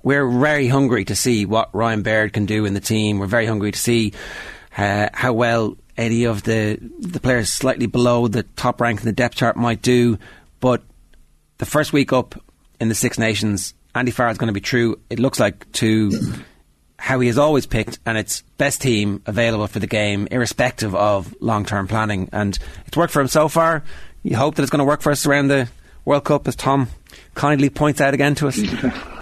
we're 0.03 0.27
very 0.27 0.67
hungry 0.67 1.05
to 1.05 1.15
see 1.15 1.45
what 1.45 1.73
Ryan 1.73 2.01
Baird 2.01 2.33
can 2.33 2.45
do 2.45 2.65
in 2.65 2.73
the 2.73 2.79
team. 2.79 3.19
We're 3.19 3.27
very 3.27 3.45
hungry 3.45 3.71
to 3.71 3.79
see 3.79 4.13
uh, 4.77 5.09
how 5.13 5.33
well 5.33 5.77
any 5.97 6.25
of 6.25 6.43
the 6.43 6.77
the 6.99 7.19
players 7.19 7.51
slightly 7.51 7.87
below 7.87 8.27
the 8.27 8.43
top 8.43 8.79
rank 8.79 8.99
in 8.99 9.05
the 9.05 9.11
depth 9.11 9.35
chart 9.35 9.57
might 9.57 9.81
do. 9.81 10.17
But 10.59 10.83
the 11.57 11.65
first 11.65 11.93
week 11.93 12.13
up 12.13 12.41
in 12.79 12.89
the 12.89 12.95
Six 12.95 13.17
Nations, 13.17 13.73
Andy 13.97 14.11
Farrell 14.11 14.31
is 14.31 14.37
going 14.37 14.47
to 14.47 14.53
be 14.53 14.61
true. 14.61 14.99
It 15.09 15.19
looks 15.19 15.39
like 15.39 15.69
to 15.73 16.11
how 16.99 17.19
he 17.19 17.27
has 17.27 17.37
always 17.37 17.65
picked, 17.65 17.99
and 18.05 18.17
it's 18.17 18.41
best 18.57 18.81
team 18.81 19.21
available 19.25 19.67
for 19.67 19.79
the 19.79 19.87
game, 19.87 20.27
irrespective 20.31 20.95
of 20.95 21.35
long 21.39 21.65
term 21.65 21.87
planning. 21.87 22.29
And 22.31 22.57
it's 22.85 22.97
worked 22.97 23.13
for 23.13 23.21
him 23.21 23.27
so 23.27 23.47
far. 23.47 23.83
You 24.23 24.35
hope 24.35 24.55
that 24.55 24.63
it's 24.63 24.71
going 24.71 24.79
to 24.79 24.85
work 24.85 25.01
for 25.01 25.11
us 25.11 25.25
around 25.25 25.47
the 25.47 25.69
World 26.05 26.25
Cup, 26.25 26.47
as 26.47 26.55
Tom 26.55 26.89
kindly 27.35 27.69
points 27.69 28.01
out 28.01 28.13
again 28.13 28.35
to 28.35 28.47
us. 28.47 28.59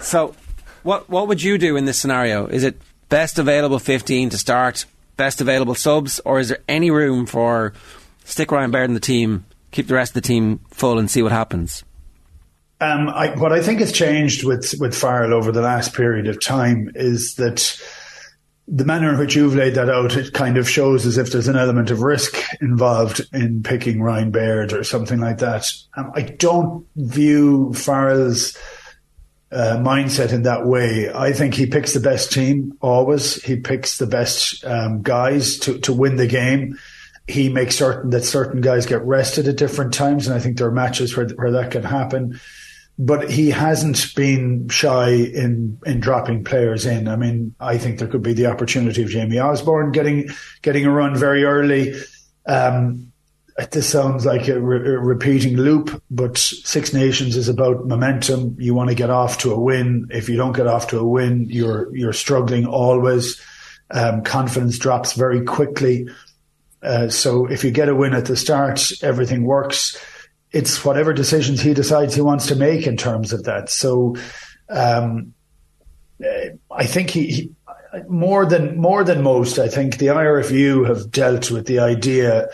so, 0.00 0.34
what 0.82 1.08
what 1.08 1.28
would 1.28 1.42
you 1.42 1.58
do 1.58 1.76
in 1.76 1.84
this 1.84 1.98
scenario? 1.98 2.46
Is 2.46 2.64
it 2.64 2.80
best 3.08 3.38
available 3.38 3.78
15 3.78 4.30
to 4.30 4.38
start, 4.38 4.84
best 5.16 5.40
available 5.40 5.74
subs, 5.74 6.20
or 6.20 6.40
is 6.40 6.48
there 6.48 6.62
any 6.68 6.90
room 6.90 7.26
for 7.26 7.72
stick 8.24 8.50
Ryan 8.50 8.70
Baird 8.70 8.90
in 8.90 8.94
the 8.94 9.00
team, 9.00 9.46
keep 9.70 9.86
the 9.86 9.94
rest 9.94 10.10
of 10.10 10.22
the 10.22 10.28
team 10.28 10.60
full, 10.70 10.98
and 10.98 11.10
see 11.10 11.22
what 11.22 11.32
happens? 11.32 11.84
Um, 12.80 13.08
I, 13.08 13.34
what 13.36 13.52
I 13.52 13.62
think 13.62 13.80
has 13.80 13.92
changed 13.92 14.44
with 14.44 14.74
with 14.78 14.94
Farrell 14.94 15.32
over 15.32 15.50
the 15.50 15.62
last 15.62 15.94
period 15.94 16.26
of 16.28 16.40
time 16.40 16.90
is 16.94 17.36
that 17.36 17.80
the 18.68 18.84
manner 18.84 19.12
in 19.12 19.18
which 19.18 19.36
you've 19.36 19.54
laid 19.54 19.74
that 19.76 19.88
out, 19.88 20.16
it 20.16 20.32
kind 20.32 20.58
of 20.58 20.68
shows 20.68 21.06
as 21.06 21.18
if 21.18 21.30
there's 21.30 21.48
an 21.48 21.56
element 21.56 21.90
of 21.90 22.02
risk 22.02 22.36
involved 22.60 23.24
in 23.32 23.62
picking 23.62 24.02
Ryan 24.02 24.30
Baird 24.30 24.72
or 24.72 24.82
something 24.82 25.20
like 25.20 25.38
that. 25.38 25.70
Um, 25.96 26.10
I 26.14 26.22
don't 26.22 26.84
view 26.96 27.72
Farrell's 27.74 28.58
uh, 29.52 29.76
mindset 29.78 30.32
in 30.32 30.42
that 30.42 30.66
way. 30.66 31.12
I 31.12 31.32
think 31.32 31.54
he 31.54 31.66
picks 31.66 31.94
the 31.94 32.00
best 32.00 32.32
team 32.32 32.76
always. 32.80 33.42
He 33.42 33.56
picks 33.56 33.98
the 33.98 34.06
best 34.06 34.64
um, 34.64 35.02
guys 35.02 35.58
to, 35.60 35.78
to 35.80 35.92
win 35.92 36.16
the 36.16 36.26
game. 36.26 36.76
He 37.28 37.48
makes 37.48 37.76
certain 37.76 38.10
that 38.10 38.24
certain 38.24 38.60
guys 38.60 38.86
get 38.86 39.02
rested 39.02 39.48
at 39.48 39.56
different 39.56 39.94
times, 39.94 40.26
and 40.26 40.36
I 40.36 40.40
think 40.40 40.58
there 40.58 40.68
are 40.68 40.72
matches 40.72 41.16
where 41.16 41.28
where 41.30 41.52
that 41.52 41.72
can 41.72 41.82
happen. 41.82 42.38
But 42.98 43.30
he 43.30 43.50
hasn't 43.50 44.14
been 44.14 44.68
shy 44.68 45.10
in 45.10 45.78
in 45.84 46.00
dropping 46.00 46.44
players 46.44 46.86
in. 46.86 47.08
I 47.08 47.16
mean, 47.16 47.54
I 47.60 47.78
think 47.78 47.98
there 47.98 48.08
could 48.08 48.22
be 48.22 48.32
the 48.32 48.46
opportunity 48.46 49.02
of 49.02 49.10
Jamie 49.10 49.38
Osborne 49.38 49.92
getting 49.92 50.28
getting 50.62 50.86
a 50.86 50.90
run 50.90 51.16
very 51.16 51.44
early. 51.44 51.94
Um, 52.46 53.12
this 53.70 53.88
sounds 53.88 54.26
like 54.26 54.48
a, 54.48 54.60
re- 54.60 54.94
a, 54.94 54.98
repeating 54.98 55.56
loop, 55.56 56.02
but 56.10 56.36
Six 56.36 56.92
Nations 56.92 57.36
is 57.36 57.48
about 57.48 57.86
momentum. 57.86 58.56
You 58.58 58.74
want 58.74 58.90
to 58.90 58.94
get 58.94 59.08
off 59.08 59.38
to 59.38 59.52
a 59.52 59.58
win. 59.58 60.08
If 60.10 60.28
you 60.28 60.36
don't 60.36 60.54
get 60.54 60.66
off 60.66 60.88
to 60.88 60.98
a 60.98 61.06
win, 61.06 61.46
you're 61.48 61.94
you're 61.94 62.12
struggling 62.12 62.66
always. 62.66 63.40
Um, 63.90 64.22
confidence 64.22 64.78
drops 64.78 65.12
very 65.12 65.44
quickly. 65.44 66.08
Uh, 66.82 67.08
so 67.08 67.46
if 67.46 67.62
you 67.64 67.70
get 67.70 67.88
a 67.88 67.94
win 67.94 68.14
at 68.14 68.26
the 68.26 68.36
start, 68.36 68.90
everything 69.02 69.44
works. 69.44 69.96
It's 70.56 70.84
whatever 70.84 71.12
decisions 71.12 71.60
he 71.60 71.74
decides 71.74 72.14
he 72.14 72.20
wants 72.20 72.46
to 72.46 72.56
make 72.56 72.86
in 72.86 72.96
terms 72.96 73.32
of 73.32 73.44
that. 73.44 73.68
So 73.70 74.16
um, 74.68 75.34
I 76.70 76.86
think 76.86 77.10
he, 77.10 77.26
he 77.26 77.50
more 78.08 78.46
than 78.46 78.78
more 78.78 79.04
than 79.04 79.22
most. 79.22 79.58
I 79.58 79.68
think 79.68 79.98
the 79.98 80.06
IRFU 80.06 80.86
have 80.88 81.10
dealt 81.10 81.50
with 81.50 81.66
the 81.66 81.78
idea 81.78 82.48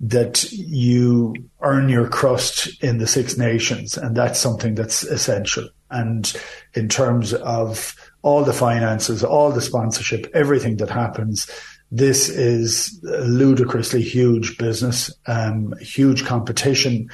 that 0.00 0.50
you 0.52 1.34
earn 1.60 1.88
your 1.88 2.08
crust 2.08 2.82
in 2.82 2.98
the 2.98 3.06
Six 3.06 3.36
Nations, 3.36 3.96
and 3.96 4.16
that's 4.16 4.38
something 4.38 4.74
that's 4.74 5.02
essential. 5.02 5.68
And 5.90 6.32
in 6.74 6.88
terms 6.88 7.34
of 7.34 7.94
all 8.22 8.44
the 8.44 8.52
finances, 8.52 9.24
all 9.24 9.50
the 9.50 9.60
sponsorship, 9.60 10.30
everything 10.34 10.76
that 10.76 10.90
happens, 10.90 11.50
this 11.90 12.28
is 12.28 13.02
a 13.04 13.24
ludicrously 13.24 14.02
huge 14.02 14.58
business, 14.58 15.12
um, 15.26 15.74
huge 15.80 16.24
competition. 16.24 17.08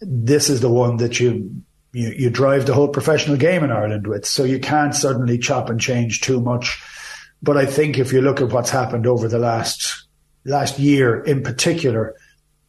This 0.00 0.50
is 0.50 0.60
the 0.60 0.70
one 0.70 0.98
that 0.98 1.20
you, 1.20 1.62
you 1.92 2.10
you 2.10 2.30
drive 2.30 2.66
the 2.66 2.74
whole 2.74 2.88
professional 2.88 3.36
game 3.36 3.64
in 3.64 3.70
Ireland 3.70 4.06
with. 4.06 4.26
So 4.26 4.44
you 4.44 4.58
can't 4.58 4.94
suddenly 4.94 5.38
chop 5.38 5.70
and 5.70 5.80
change 5.80 6.20
too 6.20 6.40
much. 6.40 6.82
But 7.42 7.56
I 7.56 7.66
think 7.66 7.98
if 7.98 8.12
you 8.12 8.20
look 8.20 8.40
at 8.40 8.50
what's 8.50 8.70
happened 8.70 9.06
over 9.06 9.28
the 9.28 9.38
last 9.38 10.06
last 10.44 10.78
year 10.78 11.22
in 11.22 11.42
particular, 11.42 12.14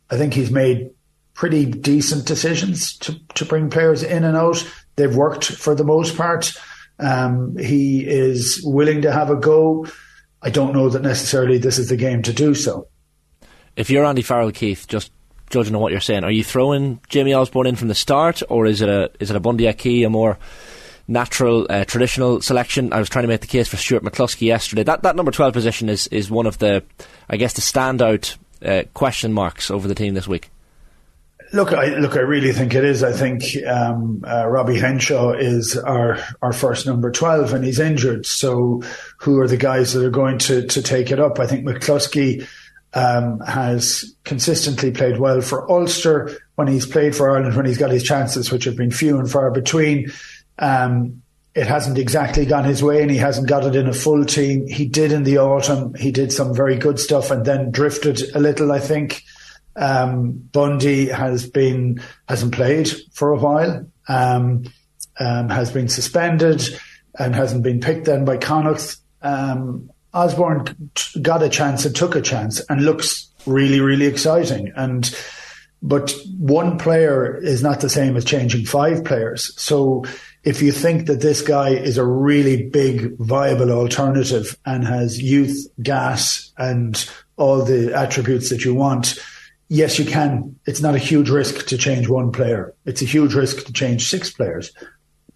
I 0.09 0.17
think 0.17 0.33
he's 0.33 0.51
made 0.51 0.89
pretty 1.33 1.65
decent 1.65 2.25
decisions 2.25 2.97
to, 2.97 3.15
to 3.35 3.45
bring 3.45 3.69
players 3.69 4.03
in 4.03 4.23
and 4.23 4.35
out. 4.35 4.67
They've 4.95 5.15
worked 5.15 5.45
for 5.45 5.75
the 5.75 5.83
most 5.83 6.17
part. 6.17 6.51
Um, 6.99 7.55
he 7.57 8.05
is 8.05 8.61
willing 8.63 9.03
to 9.03 9.11
have 9.11 9.29
a 9.29 9.35
go. 9.35 9.85
I 10.41 10.49
don't 10.49 10.73
know 10.73 10.89
that 10.89 11.03
necessarily 11.03 11.59
this 11.59 11.77
is 11.77 11.89
the 11.89 11.95
game 11.95 12.23
to 12.23 12.33
do 12.33 12.55
so. 12.55 12.87
If 13.75 13.91
you're 13.91 14.05
Andy 14.05 14.23
Farrell, 14.23 14.51
Keith, 14.51 14.87
just 14.87 15.11
judging 15.49 15.75
on 15.75 15.81
what 15.81 15.91
you're 15.91 16.01
saying, 16.01 16.23
are 16.23 16.31
you 16.31 16.43
throwing 16.43 16.99
Jamie 17.09 17.33
Osborne 17.33 17.67
in 17.67 17.75
from 17.75 17.87
the 17.87 17.95
start, 17.95 18.41
or 18.49 18.65
is 18.65 18.81
it 18.81 18.89
a 18.89 19.11
is 19.19 19.29
it 19.29 19.35
a 19.35 19.39
Bundee 19.39 19.67
Aki, 19.67 20.03
a 20.03 20.09
more 20.09 20.37
natural, 21.07 21.65
uh, 21.69 21.85
traditional 21.85 22.41
selection? 22.41 22.93
I 22.93 22.99
was 22.99 23.09
trying 23.09 23.23
to 23.23 23.29
make 23.29 23.41
the 23.41 23.47
case 23.47 23.67
for 23.67 23.77
Stuart 23.77 24.03
McCloskey 24.03 24.47
yesterday. 24.47 24.83
That 24.83 25.03
that 25.03 25.15
number 25.15 25.31
twelve 25.31 25.53
position 25.53 25.89
is 25.89 26.07
is 26.07 26.29
one 26.29 26.47
of 26.47 26.57
the, 26.59 26.83
I 27.29 27.37
guess, 27.37 27.53
the 27.53 27.61
standout 27.61 28.37
uh, 28.63 28.83
question 28.93 29.33
marks 29.33 29.71
over 29.71 29.87
the 29.87 29.95
team 29.95 30.13
this 30.13 30.27
week? 30.27 30.49
Look, 31.53 31.71
I 31.71 31.95
look. 31.97 32.17
I 32.17 32.21
really 32.21 32.51
think 32.51 32.75
it 32.75 32.83
is. 32.83 33.03
I 33.03 33.13
think 33.13 33.43
um, 33.65 34.21
uh, 34.27 34.45
Robbie 34.47 34.79
Henshaw 34.79 35.31
is 35.31 35.77
our 35.77 36.19
our 36.41 36.51
first 36.51 36.85
number 36.85 37.09
twelve, 37.09 37.53
and 37.53 37.63
he's 37.63 37.79
injured. 37.79 38.25
So, 38.25 38.81
who 39.19 39.39
are 39.39 39.47
the 39.47 39.55
guys 39.55 39.93
that 39.93 40.03
are 40.03 40.09
going 40.09 40.39
to 40.39 40.67
to 40.67 40.81
take 40.81 41.09
it 41.09 41.21
up? 41.21 41.39
I 41.39 41.47
think 41.47 41.65
McCloskey 41.65 42.45
um, 42.97 43.39
has 43.41 44.15
consistently 44.23 44.91
played 44.91 45.19
well 45.19 45.41
for 45.41 45.69
Ulster 45.71 46.35
when 46.55 46.67
he's 46.67 46.87
played 46.87 47.15
for 47.15 47.29
Ireland, 47.29 47.55
when 47.55 47.67
he's 47.67 47.77
got 47.77 47.91
his 47.91 48.01
chances, 48.01 48.51
which 48.51 48.63
have 48.63 48.75
been 48.75 48.89
few 48.89 49.19
and 49.19 49.29
far 49.29 49.51
between. 49.51 50.11
Um, 50.57 51.21
it 51.53 51.67
hasn't 51.67 51.99
exactly 51.99 52.45
gone 52.45 52.63
his 52.63 52.81
way 52.83 53.01
and 53.01 53.11
he 53.11 53.17
hasn't 53.17 53.47
got 53.47 53.65
it 53.65 53.75
in 53.75 53.87
a 53.87 53.93
full 53.93 54.25
team. 54.25 54.67
He 54.67 54.87
did 54.87 55.11
in 55.11 55.23
the 55.23 55.37
autumn. 55.37 55.93
He 55.93 56.11
did 56.11 56.31
some 56.31 56.55
very 56.55 56.75
good 56.75 56.99
stuff 56.99 57.29
and 57.29 57.45
then 57.45 57.71
drifted 57.71 58.35
a 58.35 58.39
little, 58.39 58.71
I 58.71 58.79
think. 58.79 59.23
Um, 59.75 60.31
Bundee 60.51 61.07
has 61.07 61.47
been, 61.47 62.01
hasn't 62.27 62.53
played 62.53 62.89
for 63.13 63.31
a 63.31 63.37
while, 63.37 63.87
um, 64.07 64.63
um, 65.19 65.49
has 65.49 65.71
been 65.71 65.87
suspended 65.87 66.67
and 67.19 67.35
hasn't 67.35 67.63
been 67.63 67.79
picked 67.79 68.05
then 68.05 68.25
by 68.25 68.37
Connacht. 68.37 68.97
Um, 69.21 69.91
Osborne 70.17 70.91
got 71.21 71.43
a 71.43 71.49
chance 71.49 71.85
and 71.85 71.95
took 71.95 72.15
a 72.15 72.21
chance 72.21 72.59
and 72.69 72.83
looks 72.83 73.29
really, 73.45 73.79
really 73.79 74.07
exciting. 74.07 74.71
And, 74.75 75.15
but 75.81 76.13
one 76.39 76.79
player 76.79 77.37
is 77.37 77.61
not 77.61 77.81
the 77.81 77.89
same 77.89 78.17
as 78.17 78.25
changing 78.25 78.65
five 78.65 79.05
players. 79.05 79.53
So 79.61 80.05
if 80.43 80.61
you 80.61 80.71
think 80.71 81.05
that 81.05 81.21
this 81.21 81.41
guy 81.41 81.69
is 81.69 81.97
a 81.97 82.05
really 82.05 82.67
big, 82.69 83.15
viable 83.17 83.71
alternative 83.71 84.57
and 84.65 84.87
has 84.87 85.21
youth, 85.21 85.67
gas, 85.83 86.51
and 86.57 87.09
all 87.35 87.63
the 87.63 87.93
attributes 87.95 88.49
that 88.49 88.65
you 88.65 88.73
want, 88.73 89.19
yes, 89.69 89.99
you 89.99 90.05
can. 90.05 90.55
It's 90.65 90.81
not 90.81 90.95
a 90.95 90.99
huge 90.99 91.29
risk 91.29 91.67
to 91.67 91.77
change 91.77 92.07
one 92.07 92.31
player. 92.31 92.73
It's 92.85 93.03
a 93.03 93.05
huge 93.05 93.35
risk 93.35 93.65
to 93.65 93.73
change 93.73 94.09
six 94.09 94.31
players. 94.31 94.71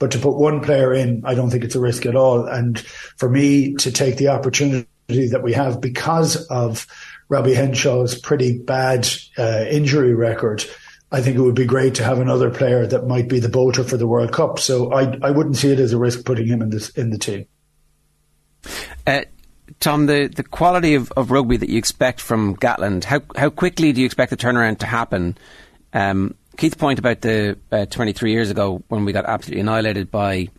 But 0.02 0.10
to 0.14 0.18
put 0.18 0.36
one 0.36 0.62
player 0.62 0.96
in, 0.96 1.22
I 1.26 1.36
don't 1.36 1.52
think 1.52 1.64
it's 1.64 1.76
a 1.76 1.80
risk 1.80 2.08
at 2.08 2.16
all. 2.16 2.48
And 2.48 2.80
for 3.18 3.30
me 3.30 3.76
to 3.76 3.92
take 3.92 4.18
the 4.18 4.30
opportunity 4.30 4.88
that 5.08 5.44
we 5.44 5.54
have 5.54 5.80
because 5.80 6.38
of 6.48 6.88
Robbie 7.30 7.54
Henshaw's 7.54 8.20
pretty 8.20 8.58
bad 8.58 9.08
uh, 9.38 9.66
injury 9.70 10.16
record, 10.16 10.66
I 11.12 11.22
think 11.22 11.38
it 11.38 11.42
would 11.42 11.54
be 11.54 11.66
great 11.66 11.94
to 11.96 12.04
have 12.04 12.18
another 12.18 12.50
player 12.50 12.88
that 12.88 13.06
might 13.06 13.28
be 13.28 13.40
the 13.40 13.48
bolter 13.48 13.84
for 13.84 13.96
the 13.96 14.08
World 14.08 14.34
Cup. 14.34 14.58
So 14.58 14.92
I 14.92 15.20
I 15.22 15.30
wouldn't 15.30 15.58
see 15.58 15.72
it 15.72 15.80
as 15.80 15.94
a 15.94 16.00
risk 16.00 16.26
putting 16.26 16.48
him 16.48 16.64
in 16.64 16.72
this 16.72 16.90
in 16.90 17.12
the 17.12 17.20
team. 17.20 17.46
Uh, 19.06 19.22
Tom, 19.80 20.08
the, 20.08 20.32
the 20.36 20.44
quality 20.44 20.96
of, 20.96 21.12
of 21.12 21.30
rugby 21.30 21.58
that 21.58 21.70
you 21.70 21.78
expect 21.78 22.22
from 22.22 22.56
Gatland, 22.56 23.04
how 23.04 23.22
how 23.36 23.52
quickly 23.52 23.94
do 23.94 24.02
you 24.02 24.08
expect 24.08 24.32
the 24.32 24.38
turnaround 24.38 24.80
to 24.80 24.88
happen? 24.88 25.38
Um, 25.94 26.34
Keith's 26.58 26.76
point 26.76 27.00
about 27.00 27.22
the 27.22 27.58
uh, 27.72 27.86
23 27.86 28.32
years 28.32 28.50
ago 28.50 28.84
when 28.88 29.06
we 29.06 29.14
got 29.14 29.26
absolutely 29.26 29.62
annihilated 29.62 30.12
by 30.12 30.50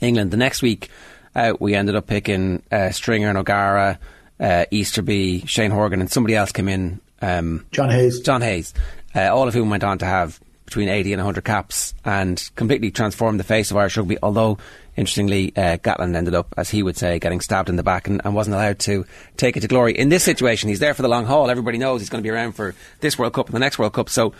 England. 0.00 0.30
The 0.30 0.36
next 0.36 0.62
week, 0.62 0.90
uh, 1.34 1.54
we 1.58 1.74
ended 1.74 1.96
up 1.96 2.06
picking 2.06 2.62
uh, 2.70 2.90
Stringer 2.90 3.28
and 3.28 3.38
O'Gara, 3.38 3.98
uh, 4.40 4.64
Easterby, 4.70 5.46
Shane 5.46 5.70
Horgan, 5.70 6.00
and 6.00 6.10
somebody 6.10 6.34
else 6.34 6.52
came 6.52 6.68
in. 6.68 7.00
Um, 7.20 7.66
John 7.72 7.90
Hayes. 7.90 8.20
John 8.20 8.42
Hayes 8.42 8.72
uh, 9.14 9.34
all 9.34 9.48
of 9.48 9.54
whom 9.54 9.70
went 9.70 9.84
on 9.84 9.98
to 9.98 10.06
have 10.06 10.40
between 10.64 10.88
80 10.88 11.14
and 11.14 11.20
100 11.20 11.44
caps 11.44 11.94
and 12.04 12.50
completely 12.54 12.90
transformed 12.90 13.40
the 13.40 13.44
face 13.44 13.70
of 13.70 13.78
Irish 13.78 13.96
rugby. 13.96 14.18
Although, 14.22 14.58
interestingly, 14.96 15.50
uh, 15.56 15.78
Gatland 15.78 16.14
ended 16.14 16.34
up, 16.34 16.52
as 16.58 16.68
he 16.68 16.82
would 16.82 16.96
say, 16.96 17.18
getting 17.18 17.40
stabbed 17.40 17.70
in 17.70 17.76
the 17.76 17.82
back 17.82 18.06
and, 18.06 18.20
and, 18.22 18.34
wasn't 18.34 18.54
allowed 18.54 18.78
to 18.80 19.06
take 19.38 19.56
it 19.56 19.60
to 19.60 19.68
glory. 19.68 19.98
In 19.98 20.10
this 20.10 20.22
situation, 20.22 20.68
he's 20.68 20.78
there 20.78 20.92
for 20.92 21.00
the 21.00 21.08
long 21.08 21.24
haul. 21.24 21.48
Everybody 21.48 21.78
knows 21.78 22.02
he's 22.02 22.10
going 22.10 22.22
to 22.22 22.26
be 22.26 22.30
around 22.30 22.52
for 22.52 22.74
this 23.00 23.18
World 23.18 23.32
Cup 23.32 23.46
and 23.46 23.54
the 23.54 23.60
next 23.60 23.78
World 23.78 23.94
Cup. 23.94 24.10
So 24.10 24.34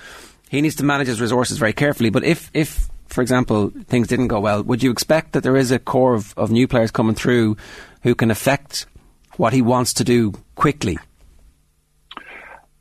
he 0.51 0.61
needs 0.61 0.77
to 0.77 0.85
manage 0.85 1.09
his 1.09 1.21
resources 1.21 1.59
very 1.59 1.73
carefully. 1.73 2.11
But 2.11 2.25
if, 2.25 2.51
if 2.55 2.89
for 3.07 3.23
example, 3.23 3.73
things 3.87 4.09
didn't 4.09 4.29
go 4.29 4.41
well, 4.41 4.63
would 4.63 4.83
you 4.83 4.91
expect 4.91 5.33
that 5.33 5.43
there 5.43 5.57
is 5.57 5.71
a 5.71 5.79
core 5.79 6.15
of, 6.15 6.35
of 6.37 6.51
new 6.51 6.69
players 6.69 6.91
coming 6.91 7.15
through 7.15 7.57
who 8.03 8.15
can 8.15 8.31
affect 8.31 8.87
what 9.37 9.53
he 9.53 9.63
wants 9.63 9.95
to 9.95 10.05
do 10.05 10.33
quickly? 10.55 10.99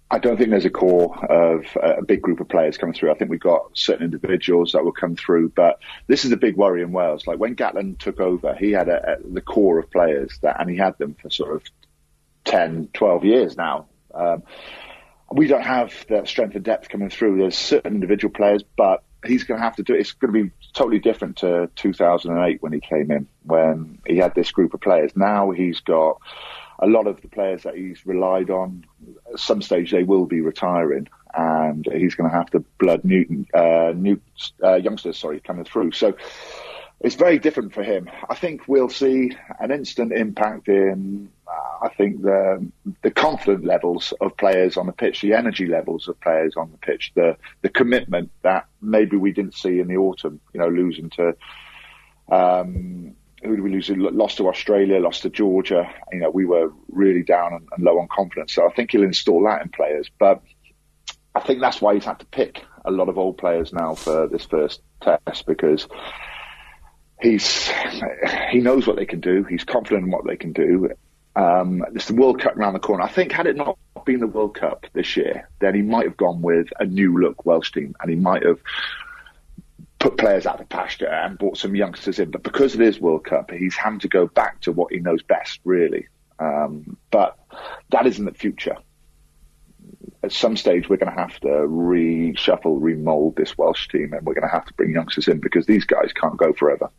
I 0.10 0.20
don't 0.20 0.38
think 0.38 0.52
there's 0.52 0.64
a 0.64 0.70
core 0.70 1.18
of 1.26 1.66
a 1.76 2.02
big 2.02 2.22
group 2.22 2.40
of 2.40 2.48
players 2.48 2.78
coming 2.78 2.94
through. 2.94 3.12
I 3.12 3.16
think 3.16 3.30
we've 3.30 3.40
got 3.42 3.72
certain 3.74 4.06
individuals 4.06 4.72
that 4.72 4.86
will 4.86 4.94
come 4.94 5.18
through, 5.18 5.50
but 5.50 5.80
this 6.08 6.24
is 6.24 6.32
a 6.32 6.38
big 6.38 6.56
worry 6.56 6.82
in 6.82 6.94
Wales. 6.94 7.28
Like 7.28 7.40
when 7.40 7.58
Gatland 7.58 8.00
took 8.00 8.22
over, 8.22 8.56
he 8.56 8.72
had 8.72 8.88
a, 8.88 9.18
a, 9.18 9.34
the 9.34 9.42
core 9.42 9.80
of 9.80 9.92
players 9.92 10.38
that, 10.44 10.62
and 10.62 10.70
he 10.70 10.78
had 10.78 10.98
them 10.98 11.16
for 11.22 11.30
sort 11.30 11.54
of 11.54 11.64
10, 12.46 12.90
12 12.94 13.26
years 13.26 13.58
now. 13.58 13.88
Um, 14.14 14.44
we 15.32 15.48
don't 15.48 15.64
have 15.64 15.94
that 16.10 16.28
strength 16.28 16.56
and 16.56 16.64
depth 16.64 16.90
coming 16.90 17.10
through. 17.10 17.38
There's 17.38 17.58
certain 17.58 17.96
individual 17.96 18.34
players, 18.34 18.64
but 18.78 19.04
he's 19.26 19.44
going 19.44 19.60
to 19.60 19.64
have 19.64 19.76
to 19.78 19.84
do 19.84 19.94
it. 19.94 20.02
It's 20.02 20.14
going 20.14 20.34
to 20.34 20.44
be 20.44 20.52
totally 20.74 21.00
different 21.00 21.38
to 21.38 21.70
2008 21.76 22.62
when 22.62 22.74
he 22.74 22.80
came 22.80 23.12
in, 23.12 23.28
when 23.44 24.00
he 24.06 24.18
had 24.18 24.36
this 24.36 24.52
group 24.52 24.74
of 24.74 24.82
players. 24.82 25.12
Now 25.16 25.52
he's 25.52 25.82
got 25.82 26.22
a 26.80 26.88
lot 26.88 27.08
of 27.08 27.22
the 27.22 27.28
players 27.28 27.64
that 27.64 27.76
he's 27.76 28.06
relied 28.06 28.50
on, 28.50 28.86
at 29.34 29.40
some 29.40 29.62
stage 29.62 29.92
they 29.92 30.04
will 30.04 30.26
be 30.26 30.42
retiring, 30.42 31.08
and 31.34 31.88
he's 31.92 32.16
going 32.16 32.30
to 32.30 32.36
have 32.36 32.50
to 32.52 32.60
blood 32.80 33.04
new, 33.04 33.46
uh, 33.54 33.94
new 33.96 34.22
uh, 34.64 34.76
youngsters, 34.76 35.18
sorry, 35.18 35.40
coming 35.40 35.66
through. 35.66 35.92
So 35.92 36.16
it's 37.00 37.16
very 37.16 37.38
different 37.38 37.74
for 37.74 37.84
him. 37.84 38.10
I 38.30 38.36
think 38.36 38.68
we'll 38.68 38.90
see 38.90 39.36
an 39.60 39.72
instant 39.72 40.12
impact 40.12 40.68
in, 40.68 41.30
uh, 41.48 41.86
I 41.86 41.90
think 41.90 42.22
the 42.22 42.68
the 43.04 43.12
confidence 43.12 43.64
levels 43.64 44.14
of 44.20 44.36
players 44.36 44.78
on 44.78 44.88
the 44.88 44.94
pitch, 44.94 45.22
the 45.22 45.34
energy 45.34 45.68
levels 45.68 46.08
of 46.08 46.20
players 46.22 46.56
on 46.58 46.72
the 46.72 46.78
pitch, 46.78 47.12
the 47.16 47.38
the 47.62 47.70
commitment 47.70 48.32
that 48.42 48.66
maybe 48.82 49.16
we 49.16 49.32
didn't 49.32 49.54
see 49.54 49.80
in 49.80 49.88
the 49.88 49.98
autumn. 49.98 50.40
You 50.54 50.60
know, 50.60 50.70
losing 50.70 51.10
to. 51.12 51.36
Um, 52.30 53.16
who 53.44 53.56
did 53.56 53.62
we 53.62 53.70
lose? 53.70 53.90
Lost 53.92 54.38
to 54.38 54.50
Australia, 54.50 55.00
lost 55.00 55.22
to 55.22 55.30
Georgia. 55.30 55.88
You 56.12 56.20
know, 56.20 56.32
we 56.32 56.46
were 56.46 56.74
really 56.90 57.22
down 57.22 57.54
and, 57.54 57.68
and, 57.72 57.84
low 57.84 58.00
on 58.00 58.08
confidence. 58.08 58.54
So 58.54 58.68
I 58.68 58.74
think 58.74 58.92
he'll 58.92 59.04
install 59.04 59.44
that 59.44 59.62
in 59.62 59.70
players. 59.70 60.10
But 60.18 60.42
I 61.36 61.42
think 61.42 61.62
that's 61.62 61.80
why 61.80 61.94
he's 61.94 62.04
had 62.04 62.20
to 62.20 62.26
pick 62.26 62.64
a 62.84 62.90
lot 62.90 63.10
of 63.10 63.20
old 63.20 63.38
players 63.38 63.72
now 63.72 63.94
for 63.94 64.28
this 64.28 64.46
first 64.46 64.82
test 65.02 65.46
because 65.46 65.88
he's 67.22 67.70
he 68.52 68.60
knows 68.60 68.88
what 68.88 68.96
they 68.96 69.06
can 69.06 69.20
do. 69.20 69.44
He's 69.44 69.64
confident 69.64 70.06
in 70.06 70.12
what 70.12 70.26
they 70.26 70.38
can 70.38 70.54
do. 70.54 70.90
Um, 71.36 71.86
it's 71.94 72.08
the 72.08 72.16
World 72.16 72.42
Cup 72.42 72.58
around 72.58 72.74
the 72.74 72.80
corner. 72.80 73.04
I 73.04 73.10
think 73.10 73.32
had 73.32 73.46
it 73.46 73.56
not 73.56 73.78
been 74.06 74.20
the 74.20 74.28
World 74.28 74.56
Cup 74.56 74.88
this 74.94 75.18
year, 75.18 75.50
then 75.60 75.76
he 75.76 75.82
might 75.82 76.06
have 76.06 76.18
gone 76.18 76.42
with 76.42 76.70
a 76.80 76.86
new 76.86 77.20
look 77.20 77.46
Welsh 77.46 77.72
team, 77.72 77.96
and 78.02 78.10
he 78.10 78.16
might 78.16 78.44
have 78.44 78.60
put 80.00 80.18
players 80.18 80.46
out 80.46 80.62
of 80.62 80.70
pasture 80.70 81.08
and 81.08 81.38
brought 81.38 81.58
some 81.58 81.76
youngsters 81.76 82.20
in. 82.20 82.32
But 82.32 82.44
because 82.44 82.76
it 82.76 82.82
is 82.82 83.00
World 83.00 83.26
Cup, 83.26 83.52
he's 83.52 83.76
having 83.76 84.00
to 84.00 84.08
go 84.08 84.28
back 84.28 84.62
to 84.62 84.72
what 84.72 84.92
he 84.92 85.00
knows 85.00 85.22
best, 85.24 85.60
really. 85.64 86.08
Um, 86.40 86.98
but 87.12 87.38
that 87.90 88.06
isn't 88.06 88.26
the 88.26 88.34
future. 88.34 88.78
At 90.24 90.32
some 90.32 90.58
stage, 90.58 90.90
we're 90.90 90.98
going 90.98 91.14
to 91.14 91.20
have 91.20 91.40
to 91.42 91.48
reshuffle, 91.48 92.82
remold 92.82 93.36
this 93.36 93.58
Welsh 93.58 93.88
team, 93.90 94.14
and 94.14 94.26
we're 94.26 94.34
going 94.34 94.48
to 94.48 94.54
have 94.54 94.66
to 94.66 94.74
bring 94.74 94.92
youngsters 94.92 95.28
in 95.28 95.40
because 95.40 95.66
these 95.66 95.86
guys 95.86 96.12
can't 96.14 96.38
go 96.38 96.54
forever. 96.54 96.90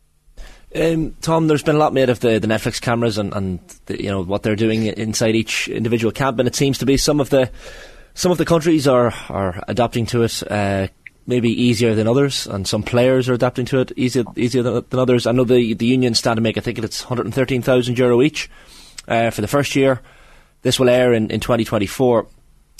Um, 0.75 1.17
Tom, 1.23 1.47
there's 1.47 1.63
been 1.63 1.77
a 1.77 1.79
lot 1.79 1.95
made 1.95 2.11
of 2.11 2.21
the, 2.21 2.39
the 2.39 2.47
Netflix 2.47 2.81
cameras 2.81 3.17
and, 3.17 3.33
and 3.33 3.59
the, 3.87 4.03
you 4.03 4.11
know 4.11 4.23
what 4.23 4.43
they're 4.43 4.57
doing 4.57 4.85
inside 4.85 5.35
each 5.35 5.69
individual 5.69 6.13
camp, 6.13 6.39
and 6.39 6.47
it 6.47 6.55
seems 6.55 6.79
to 6.79 6.87
be 6.87 6.97
some 6.97 7.21
of 7.21 7.31
the 7.31 7.51
some 8.15 8.33
of 8.33 8.39
the 8.39 8.45
countries 8.45 8.87
are 8.87 9.13
are 9.29 9.63
adapting 9.69 10.07
to 10.07 10.23
it. 10.23 10.43
Uh, 10.51 10.89
maybe 11.27 11.51
easier 11.51 11.95
than 11.95 12.09
others, 12.09 12.47
and 12.47 12.67
some 12.67 12.83
players 12.83 13.29
are 13.29 13.35
adapting 13.35 13.67
to 13.67 13.81
it 13.81 13.93
easier 13.97 14.25
easier 14.37 14.63
than, 14.63 14.85
than 14.91 14.99
others. 14.99 15.27
I 15.27 15.33
know 15.33 15.45
the 15.45 15.75
the 15.75 15.87
union 15.87 16.15
stand 16.15 16.37
to 16.39 16.43
make. 16.43 16.57
I 16.59 16.61
think 16.61 16.79
it's 16.79 17.03
113,000 17.05 17.99
euro 17.99 18.23
each 18.23 18.51
uh, 19.07 19.31
for 19.31 19.41
the 19.41 19.49
first 19.49 19.77
year. 19.77 20.01
This 20.63 20.81
will 20.81 20.89
air 20.89 21.13
in, 21.13 21.31
in 21.31 21.41
2024. 21.41 22.27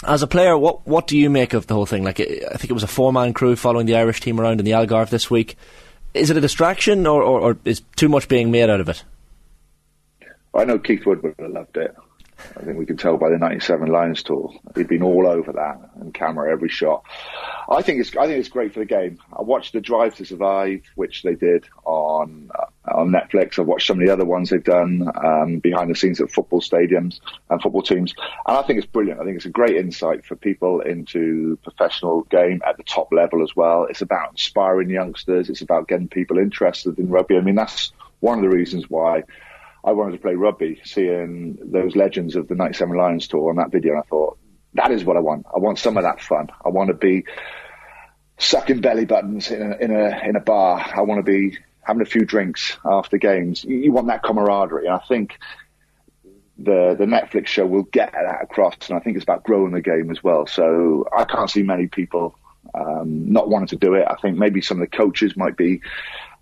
As 0.05 0.23
a 0.23 0.27
player, 0.27 0.57
what 0.59 0.87
what 0.87 1.07
do 1.07 1.17
you 1.17 1.31
make 1.31 1.55
of 1.55 1.67
the 1.67 1.75
whole 1.75 1.87
thing? 1.87 2.05
Like, 2.05 2.21
I 2.21 2.57
think 2.57 2.71
it 2.71 2.75
was 2.75 2.83
a 2.83 2.89
four 2.89 3.13
man 3.13 3.33
crew 3.33 3.57
following 3.57 3.87
the 3.87 3.97
Irish 3.97 4.21
team 4.21 4.41
around 4.41 4.61
in 4.61 4.65
the 4.65 4.73
Algarve 4.73 5.11
this 5.11 5.31
week. 5.31 5.57
Is 6.15 6.31
it 6.31 6.37
a 6.37 6.41
distraction, 6.41 7.07
or, 7.07 7.23
or, 7.23 7.41
or 7.41 7.57
is 7.65 7.83
too 7.97 8.09
much 8.09 8.29
being 8.29 8.51
made 8.51 8.71
out 8.71 8.81
of 8.81 8.89
it? 8.89 9.05
I 10.55 10.65
know 10.65 10.79
Keith 10.79 11.05
Wood 11.07 11.23
would 11.23 11.35
have 11.39 11.51
loved 11.51 11.77
it. 11.77 11.95
I 12.57 12.65
think 12.65 12.79
we 12.79 12.87
can 12.87 12.97
tell 12.97 13.17
by 13.17 13.31
the 13.31 13.39
'97 13.39 13.89
Lions 13.89 14.23
tour. 14.23 14.53
He'd 14.75 14.89
been 14.89 15.03
all 15.03 15.27
over 15.27 15.53
that 15.53 15.91
and 15.97 16.15
camera 16.15 16.51
every 16.53 16.69
shot. 16.69 17.05
I 17.69 17.83
think 17.83 18.01
it's 18.01 18.17
I 18.17 18.27
think 18.27 18.39
it's 18.39 18.49
great 18.49 18.73
for 18.73 18.81
the 18.81 18.87
game. 18.87 19.19
I 19.37 19.43
watched 19.43 19.73
the 19.73 19.81
Drive 19.81 20.17
to 20.17 20.25
Survive, 20.25 20.83
which 20.95 21.23
they 21.23 21.35
did 21.35 21.67
on 21.85 22.51
uh, 22.55 22.95
on 22.95 23.11
Netflix. 23.11 23.59
I've 23.59 23.67
watched 23.67 23.87
some 23.87 24.01
of 24.01 24.07
the 24.07 24.13
other 24.13 24.25
ones 24.25 24.51
they've 24.51 24.63
done 24.63 25.11
um, 25.23 25.59
behind 25.59 25.91
the 25.91 25.97
scenes 25.97 26.21
at 26.21 26.31
football 26.31 26.61
stadiums 26.61 27.21
and 27.51 27.61
football 27.61 27.83
teams, 27.83 28.15
and 28.47 28.57
I 28.57 28.63
think 28.63 28.79
it's 28.79 28.87
brilliant. 28.87 29.21
I 29.21 29.25
think 29.25 29.37
it's 29.37 29.47
a 29.47 29.51
great 29.51 29.77
insight 29.77 30.25
for 30.25 30.37
people 30.37 30.81
into 30.81 31.59
professional 31.63 32.23
game 32.23 32.63
at 32.67 32.77
the 32.77 32.85
top 32.85 33.13
level 33.13 33.43
as 33.43 33.55
well. 33.55 33.85
It's 33.85 34.03
about 34.03 34.31
inspiring 34.31 34.91
youngsters. 34.91 35.51
It's 35.51 35.63
about 35.63 35.89
getting 35.89 36.09
people 36.09 36.39
interested 36.39 36.99
in 36.99 37.09
rugby. 37.09 37.37
I 37.37 37.41
mean, 37.41 37.57
that's 37.57 37.93
one 38.21 38.39
of 38.39 38.43
the 38.43 38.57
reasons 38.57 38.89
why 38.89 39.25
I 39.85 39.93
wanted 39.93 40.13
to 40.13 40.19
play 40.19 40.35
rugby, 40.35 40.81
seeing 40.85 41.59
those 41.61 41.97
legends 41.97 42.37
of 42.37 42.49
the 42.49 42.55
97 42.55 42.97
Lions 42.97 43.29
tour 43.29 43.51
on 43.51 43.57
that 43.57 43.71
video, 43.71 43.93
and 43.93 44.03
I 44.03 44.09
thought, 44.09 44.39
that 44.75 44.91
is 44.91 45.05
what 45.05 45.17
I 45.17 45.21
want. 45.21 45.47
I 45.55 45.59
want 45.59 45.79
some 45.79 45.97
of 45.97 46.03
that 46.03 46.21
fun. 46.21 46.49
I 46.65 46.69
want 46.69 46.89
to 46.89 46.95
be 46.95 47.25
sucking 48.39 48.81
belly 48.81 49.05
buttons 49.05 49.51
in 49.51 49.63
a, 49.63 49.77
in 49.77 49.91
a, 49.91 50.21
in 50.29 50.37
a 50.37 50.41
bar. 50.41 50.85
I 50.95 51.03
want 51.03 51.19
to 51.19 51.23
be 51.23 51.59
having 51.83 52.03
a 52.03 52.07
few 52.07 52.25
drinks 52.25 52.77
after 52.85 53.19
games. 53.19 53.65
You 53.65 53.93
want 53.93 54.09
that 54.09 54.23
camaraderie. 54.23 54.87
And 54.87 54.95
I 54.95 55.01
think 55.09 55.39
the, 56.59 56.95
the 56.99 57.07
Netflix 57.07 57.47
show 57.47 57.67
will 57.67 57.85
get 57.85 58.13
that 58.13 58.43
across. 58.43 58.77
And 58.89 58.99
I 58.99 59.01
think 59.01 59.17
it's 59.17 59.25
about 59.25 59.43
growing 59.43 59.73
the 59.73 59.81
game 59.81 60.11
as 60.11 60.23
well. 60.23 60.47
So 60.47 61.07
I 61.17 61.25
can't 61.25 61.51
see 61.51 61.63
many 61.63 61.87
people 61.87 62.39
um, 62.75 63.33
not 63.33 63.49
wanting 63.49 63.69
to 63.69 63.77
do 63.77 63.95
it. 63.95 64.07
I 64.09 64.17
think 64.17 64.37
maybe 64.37 64.61
some 64.61 64.81
of 64.81 64.89
the 64.89 64.97
coaches 64.97 65.37
might 65.37 65.57
be 65.57 65.81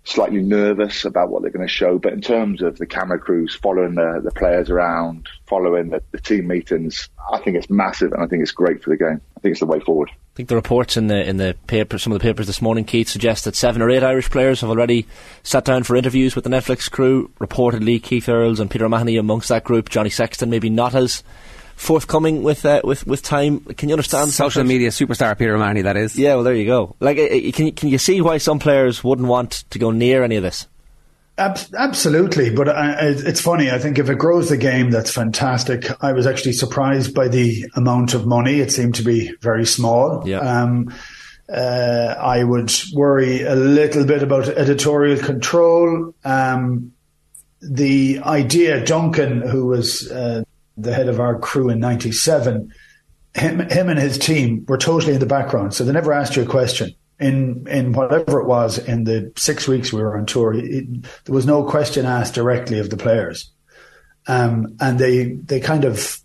slightly 0.07 0.41
nervous 0.41 1.03
about 1.03 1.29
what 1.29 1.41
they're 1.41 1.51
going 1.51 1.67
to 1.67 1.71
show. 1.73 1.99
But 1.99 2.13
in 2.13 2.21
terms 2.21 2.61
of 2.61 2.77
the 2.77 2.85
camera 2.85 3.19
crews 3.19 3.55
following 3.55 3.95
the, 3.95 4.21
the 4.23 4.31
players 4.31 4.69
around, 4.69 5.27
following 5.47 5.89
the, 5.89 6.01
the, 6.11 6.19
team 6.19 6.47
meetings, 6.47 7.09
I 7.31 7.39
think 7.39 7.57
it's 7.57 7.69
massive 7.69 8.13
and 8.13 8.23
I 8.23 8.27
think 8.27 8.41
it's 8.41 8.51
great 8.51 8.81
for 8.83 8.89
the 8.89 8.97
game. 8.97 9.21
I 9.35 9.39
think 9.41 9.51
it's 9.51 9.59
the 9.59 9.65
way 9.65 9.79
forward. 9.79 10.09
I 10.09 10.35
think 10.37 10.49
the 10.49 10.55
reports 10.55 10.97
in 10.97 11.07
the 11.07 11.27
in 11.27 11.37
the 11.37 11.55
paper, 11.67 11.97
some 11.97 12.13
of 12.13 12.19
the 12.19 12.23
papers 12.23 12.47
this 12.47 12.61
morning, 12.61 12.85
Keith, 12.85 13.09
suggest 13.09 13.45
that 13.45 13.55
seven 13.55 13.81
or 13.81 13.89
eight 13.89 14.03
Irish 14.03 14.29
players 14.29 14.61
have 14.61 14.69
already 14.69 15.07
sat 15.43 15.65
down 15.65 15.83
for 15.83 15.95
interviews 15.95 16.35
with 16.35 16.43
the 16.43 16.49
Netflix 16.49 16.89
crew. 16.89 17.31
Reportedly, 17.39 18.01
Keith 18.01 18.29
Earls 18.29 18.59
and 18.59 18.69
Peter 18.69 18.85
O'Mahony 18.85 19.17
amongst 19.17 19.49
that 19.49 19.63
group. 19.63 19.89
Johnny 19.89 20.09
Sexton 20.09 20.49
maybe 20.49 20.69
not 20.69 20.95
as 20.95 21.23
forthcoming 21.77 22.43
with 22.43 22.65
uh, 22.65 22.81
with 22.83 23.07
with 23.07 23.23
time. 23.23 23.61
Can 23.61 23.87
you 23.87 23.93
understand? 23.93 24.31
Social 24.31 24.63
media 24.63 24.89
superstar 24.89 25.37
Peter 25.37 25.55
O'Mahony, 25.55 25.83
that 25.83 25.95
is. 25.95 26.17
Yeah, 26.17 26.35
well, 26.35 26.43
there 26.43 26.55
you 26.55 26.65
go. 26.65 26.95
Like, 26.99 27.17
uh, 27.17 27.27
can 27.53 27.71
can 27.71 27.87
you 27.87 27.97
see 27.97 28.19
why 28.19 28.39
some 28.39 28.59
players 28.59 29.03
wouldn't 29.03 29.27
want 29.27 29.63
to 29.69 29.79
go 29.79 29.91
near 29.91 30.23
any 30.23 30.35
of 30.35 30.43
this? 30.43 30.67
absolutely, 31.39 32.49
but 32.49 32.67
I, 32.67 32.95
it's 32.99 33.41
funny. 33.41 33.69
I 33.69 33.77
think 33.77 33.99
if 33.99 34.09
it 34.09 34.17
grows 34.17 34.49
the 34.49 34.57
game, 34.57 34.89
that's 34.89 35.11
fantastic. 35.11 35.85
I 36.03 36.11
was 36.11 36.25
actually 36.25 36.53
surprised 36.53 37.13
by 37.13 37.27
the 37.27 37.63
amount 37.75 38.15
of 38.15 38.25
money. 38.25 38.59
It 38.59 38.71
seemed 38.71 38.95
to 38.95 39.03
be 39.03 39.31
very 39.39 39.63
small. 39.63 40.27
Yeah. 40.27 40.39
Um, 40.39 40.91
uh, 41.47 42.15
I 42.19 42.43
would 42.43 42.73
worry 42.93 43.43
a 43.43 43.55
little 43.55 44.03
bit 44.03 44.23
about 44.23 44.49
editorial 44.49 45.23
control. 45.23 46.15
Um, 46.25 46.93
the 47.61 48.19
idea, 48.23 48.83
Duncan, 48.83 49.41
who 49.41 49.67
was 49.67 50.11
uh, 50.11 50.43
the 50.77 50.93
head 50.93 51.09
of 51.09 51.19
our 51.19 51.37
crew 51.39 51.69
in 51.69 51.79
97, 51.79 52.71
him, 53.33 53.59
him 53.69 53.89
and 53.89 53.99
his 53.99 54.17
team 54.17 54.65
were 54.67 54.77
totally 54.77 55.13
in 55.13 55.19
the 55.19 55.25
background. 55.25 55.73
So 55.73 55.83
they 55.83 55.91
never 55.91 56.13
asked 56.13 56.35
you 56.35 56.43
a 56.43 56.47
question. 56.47 56.93
In, 57.19 57.67
in 57.67 57.93
whatever 57.93 58.39
it 58.39 58.47
was, 58.47 58.77
in 58.77 59.03
the 59.03 59.31
six 59.35 59.67
weeks 59.67 59.91
we 59.91 60.01
were 60.01 60.17
on 60.17 60.27
tour, 60.27 60.53
it, 60.53 61.03
there 61.25 61.33
was 61.33 61.47
no 61.47 61.63
question 61.63 62.05
asked 62.05 62.35
directly 62.35 62.77
of 62.77 62.91
the 62.91 62.97
players. 62.97 63.51
Um, 64.27 64.75
and 64.79 64.99
they, 64.99 65.33
they 65.33 65.59
kind 65.59 65.83
of 65.83 66.19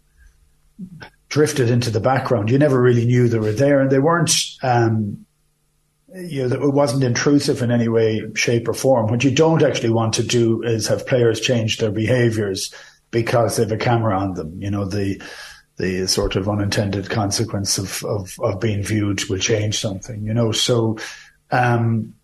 drifted 1.30 1.70
into 1.70 1.90
the 1.90 2.00
background. 2.00 2.50
You 2.50 2.58
never 2.58 2.80
really 2.80 3.06
knew 3.06 3.28
they 3.28 3.38
were 3.38 3.52
there 3.52 3.80
and 3.80 3.90
they 3.90 4.00
weren't, 4.00 4.32
um, 4.62 5.24
you 6.14 6.46
know, 6.46 6.62
it 6.62 6.74
wasn't 6.74 7.04
intrusive 7.04 7.62
in 7.62 7.70
any 7.70 7.88
way, 7.88 8.22
shape 8.34 8.68
or 8.68 8.74
form. 8.74 9.06
What 9.06 9.24
you 9.24 9.30
don't 9.30 9.62
actually 9.62 9.90
want 9.90 10.12
to 10.14 10.22
do 10.22 10.62
is 10.62 10.88
have 10.88 11.06
players 11.06 11.40
change 11.40 11.78
their 11.78 11.90
behaviors 11.90 12.74
because 13.12 13.56
they 13.56 13.62
have 13.62 13.70
a 13.70 13.76
camera 13.76 14.18
on 14.18 14.34
them. 14.34 14.60
You 14.60 14.72
know, 14.72 14.84
the 14.84 15.22
the 15.76 16.06
sort 16.06 16.36
of 16.36 16.48
unintended 16.48 17.08
consequence 17.08 17.78
of, 17.78 18.04
of, 18.04 18.36
of 18.40 18.60
being 18.60 18.82
viewed 18.82 19.24
will 19.28 19.38
change 19.38 19.78
something, 19.78 20.22
you 20.22 20.34
know. 20.34 20.52
So, 20.52 20.98
um, 21.50 22.14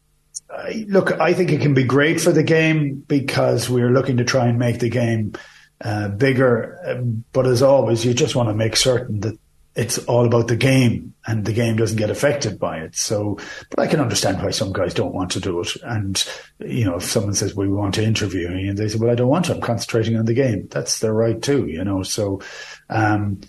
look, 0.86 1.12
I 1.12 1.32
think 1.32 1.50
it 1.50 1.60
can 1.60 1.74
be 1.74 1.84
great 1.84 2.20
for 2.20 2.30
the 2.30 2.42
game 2.42 3.02
because 3.08 3.70
we're 3.70 3.90
looking 3.90 4.18
to 4.18 4.24
try 4.24 4.46
and 4.46 4.58
make 4.58 4.80
the 4.80 4.90
game 4.90 5.32
uh, 5.80 6.08
bigger. 6.08 6.78
Um, 6.86 7.24
but 7.32 7.46
as 7.46 7.62
always, 7.62 8.04
you 8.04 8.12
just 8.12 8.36
want 8.36 8.48
to 8.48 8.54
make 8.54 8.76
certain 8.76 9.20
that 9.20 9.38
it's 9.78 9.96
all 10.06 10.26
about 10.26 10.48
the 10.48 10.56
game 10.56 11.14
and 11.24 11.44
the 11.44 11.52
game 11.52 11.76
doesn't 11.76 11.98
get 11.98 12.10
affected 12.10 12.58
by 12.58 12.78
it. 12.78 12.96
So, 12.96 13.38
but 13.70 13.78
I 13.78 13.86
can 13.86 14.00
understand 14.00 14.42
why 14.42 14.50
some 14.50 14.72
guys 14.72 14.92
don't 14.92 15.14
want 15.14 15.30
to 15.32 15.40
do 15.40 15.60
it. 15.60 15.68
And, 15.84 16.22
you 16.58 16.84
know, 16.84 16.96
if 16.96 17.04
someone 17.04 17.34
says, 17.34 17.54
well, 17.54 17.68
we 17.68 17.72
want 17.72 17.94
to 17.94 18.02
interview 18.02 18.48
me 18.48 18.66
and 18.66 18.76
they 18.76 18.88
say, 18.88 18.98
well, 18.98 19.10
I 19.10 19.14
don't 19.14 19.28
want 19.28 19.44
to, 19.44 19.54
I'm 19.54 19.60
concentrating 19.60 20.16
on 20.16 20.24
the 20.24 20.34
game. 20.34 20.66
That's 20.72 20.98
their 20.98 21.12
right 21.12 21.40
too, 21.40 21.66
you 21.66 21.84
know, 21.84 22.02
so, 22.02 22.42
um, 22.90 23.40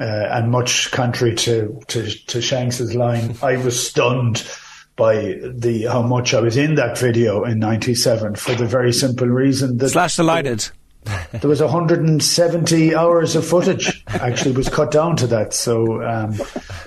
uh, 0.00 0.04
and 0.04 0.52
much 0.52 0.92
contrary 0.92 1.34
to, 1.34 1.80
to, 1.88 2.08
to 2.26 2.40
Shanks's 2.40 2.94
line, 2.94 3.36
I 3.42 3.56
was 3.56 3.88
stunned 3.88 4.48
by 4.94 5.40
the, 5.42 5.88
how 5.90 6.02
much 6.02 6.32
I 6.32 6.40
was 6.40 6.56
in 6.56 6.76
that 6.76 6.96
video 6.96 7.42
in 7.42 7.58
97 7.58 8.36
for 8.36 8.54
the 8.54 8.66
very 8.66 8.92
simple 8.92 9.26
reason 9.26 9.78
that. 9.78 9.88
Slash 9.88 10.14
delighted 10.14 10.70
there 11.04 11.48
was 11.48 11.60
170 11.60 12.94
hours 12.94 13.34
of 13.34 13.46
footage 13.46 14.04
actually 14.08 14.52
was 14.52 14.68
cut 14.68 14.90
down 14.90 15.16
to 15.16 15.26
that. 15.28 15.52
So 15.52 16.02
um, 16.02 16.40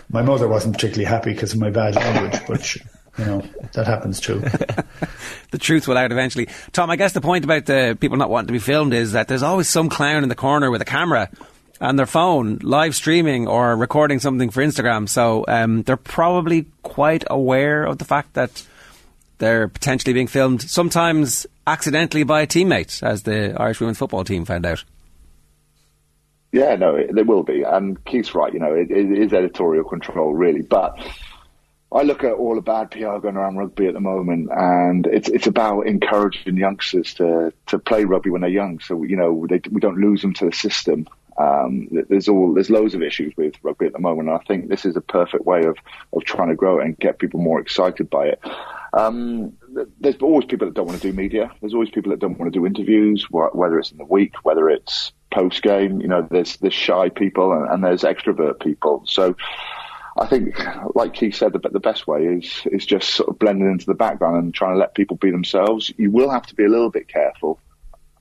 my 0.10 0.22
mother 0.22 0.48
wasn't 0.48 0.76
particularly 0.76 1.06
happy 1.06 1.34
because 1.34 1.54
of 1.54 1.60
my 1.60 1.70
bad 1.70 1.96
language, 1.96 2.42
but 2.48 2.76
you 2.76 3.26
know 3.26 3.42
that 3.74 3.88
happens 3.88 4.20
too. 4.20 4.40
the 5.52 5.58
truth 5.58 5.88
will 5.88 5.98
out 5.98 6.12
eventually. 6.12 6.48
Tom, 6.72 6.90
I 6.90 6.96
guess 6.96 7.14
the 7.14 7.22
point 7.22 7.44
about 7.44 7.66
the 7.66 7.98
people 8.00 8.18
not 8.18 8.30
wanting 8.30 8.48
to 8.48 8.54
be 8.54 8.60
filmed 8.60 8.94
is 8.94 9.12
that 9.14 9.28
there's 9.28 9.44
always 9.44 9.68
some 9.68 9.90
clown 9.90 10.24
in 10.24 10.30
the 10.30 10.36
corner 10.36 10.72
with 10.72 10.82
a 10.82 10.86
camera 10.86 11.30
and 11.82 12.00
their 12.00 12.06
phone 12.06 12.60
live 12.62 12.96
streaming 12.96 13.48
or 13.48 13.76
recording 13.76 14.20
something 14.20 14.50
for 14.50 14.64
Instagram. 14.64 15.10
So 15.10 15.44
um, 15.48 15.84
they're 15.84 15.98
probably 15.98 16.68
quite 16.84 17.26
aware 17.30 17.84
of 17.84 17.98
the 17.98 18.06
fact 18.06 18.34
that 18.34 18.66
they're 19.38 19.68
potentially 19.68 20.14
being 20.14 20.28
filmed. 20.28 20.62
Sometimes 20.62 21.46
accidentally 21.68 22.24
by 22.24 22.42
a 22.42 22.48
teammate, 22.48 23.04
as 23.04 23.24
the 23.24 23.56
Irish 23.60 23.80
women's 23.80 23.98
football 23.98 24.24
team 24.24 24.46
found 24.46 24.66
out. 24.66 24.84
Yeah, 26.52 26.76
no, 26.76 26.96
it, 26.96 27.14
there 27.14 27.26
will 27.26 27.44
be, 27.44 27.64
and 27.64 28.04
Keith's 28.06 28.34
right. 28.34 28.54
You 28.54 28.60
know, 28.60 28.74
it, 28.74 28.90
it 28.90 29.12
is 29.12 29.34
editorial 29.34 29.84
control, 29.84 30.34
really. 30.34 30.62
But 30.62 30.98
I 31.92 32.04
look 32.04 32.24
at 32.24 32.34
all 32.34 32.56
the 32.56 32.62
bad 32.62 32.92
PR 32.92 33.18
going 33.18 33.36
around 33.36 33.58
rugby 33.58 33.88
at 33.88 33.94
the 33.94 34.00
moment, 34.00 34.50
and 34.52 35.06
it's 35.06 35.28
it's 35.28 35.48
about 35.48 35.82
encouraging 35.82 36.58
youngsters 36.58 37.14
to 37.16 37.52
to 37.68 37.80
play 37.80 38.06
rugby 38.06 38.30
when 38.30 38.42
they're 38.42 38.50
young. 38.50 38.80
So 38.80 39.04
you 39.04 39.18
know, 39.18 39.46
they, 39.50 39.62
we 39.70 39.82
don't 39.82 39.98
lose 39.98 40.22
them 40.22 40.34
to 40.36 40.46
the 40.46 40.52
system. 40.54 41.08
Um, 41.38 41.90
there's 41.92 42.30
all 42.30 42.54
there's 42.54 42.70
loads 42.70 42.94
of 42.94 43.02
issues 43.02 43.34
with 43.36 43.56
rugby 43.62 43.86
at 43.88 43.94
the 43.94 44.00
moment, 44.00 44.30
and 44.30 44.38
I 44.38 44.44
think 44.48 44.70
this 44.70 44.86
is 44.86 44.96
a 44.96 45.02
perfect 45.02 45.46
way 45.46 45.66
of 45.66 45.78
of 46.14 46.24
trying 46.24 46.50
to 46.50 46.56
grow 46.56 46.80
it 46.80 46.86
and 46.86 46.98
get 46.98 47.20
people 47.20 47.40
more 47.40 47.60
excited 47.60 48.10
by 48.10 48.28
it. 48.28 48.40
Um, 48.94 49.54
there's 50.00 50.16
always 50.22 50.46
people 50.46 50.68
that 50.68 50.74
don't 50.74 50.86
want 50.86 51.02
to 51.02 51.12
do 51.12 51.16
media. 51.16 51.52
There's 51.60 51.74
always 51.74 51.90
people 51.90 52.12
that 52.12 52.20
don't 52.20 52.40
want 52.40 52.54
to 52.54 52.58
do 52.58 52.66
interviews, 52.66 53.28
whether 53.30 53.78
it's 53.78 53.92
in 53.92 53.98
the 53.98 54.06
week, 54.06 54.34
whether 54.44 54.70
it's 54.70 55.12
post 55.32 55.62
game. 55.62 56.00
You 56.00 56.08
know, 56.08 56.26
there's 56.30 56.56
there's 56.58 56.74
shy 56.74 57.10
people 57.10 57.52
and, 57.52 57.70
and 57.70 57.84
there's 57.84 58.04
extrovert 58.04 58.60
people. 58.62 59.04
So. 59.06 59.36
I 60.18 60.28
think, 60.28 60.58
like 60.96 61.14
Keith 61.14 61.36
said, 61.36 61.52
the, 61.52 61.60
the 61.60 61.82
best 61.82 62.08
way 62.08 62.24
is 62.24 62.62
is 62.72 62.86
just 62.86 63.10
sort 63.10 63.28
of 63.28 63.38
blending 63.38 63.70
into 63.70 63.86
the 63.86 63.94
background 63.94 64.38
and 64.38 64.54
trying 64.54 64.74
to 64.74 64.80
let 64.80 64.96
people 64.96 65.18
be 65.18 65.30
themselves. 65.30 65.92
You 65.98 66.10
will 66.10 66.30
have 66.30 66.46
to 66.46 66.56
be 66.56 66.64
a 66.64 66.70
little 66.70 66.90
bit 66.90 67.10
careful 67.10 67.60